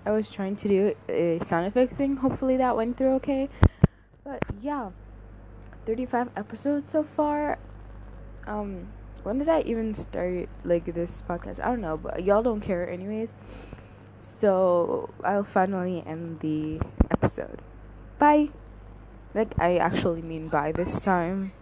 I 0.05 0.11
was 0.11 0.27
trying 0.27 0.55
to 0.57 0.67
do 0.67 0.95
a 1.07 1.39
sound 1.45 1.67
effect 1.67 1.95
thing. 1.95 2.17
Hopefully 2.17 2.57
that 2.57 2.75
went 2.75 2.97
through 2.97 3.13
okay. 3.15 3.49
But 4.23 4.43
yeah, 4.61 4.91
35 5.85 6.29
episodes 6.35 6.91
so 6.91 7.03
far. 7.15 7.57
Um, 8.45 8.87
when 9.23 9.39
did 9.39 9.47
I 9.47 9.61
even 9.61 9.93
start 9.93 10.49
like 10.65 10.93
this 10.93 11.23
podcast? 11.27 11.59
I 11.59 11.67
don't 11.67 11.81
know, 11.81 11.97
but 11.97 12.23
y'all 12.23 12.43
don't 12.43 12.61
care 12.61 12.89
anyways. 12.89 13.35
So 14.19 15.09
I'll 15.23 15.43
finally 15.45 16.03
end 16.05 16.41
the 16.41 16.81
episode. 17.09 17.61
Bye. 18.19 18.49
Like 19.33 19.53
I 19.57 19.77
actually 19.77 20.21
mean 20.21 20.49
bye 20.49 20.71
this 20.73 20.99
time. 20.99 21.53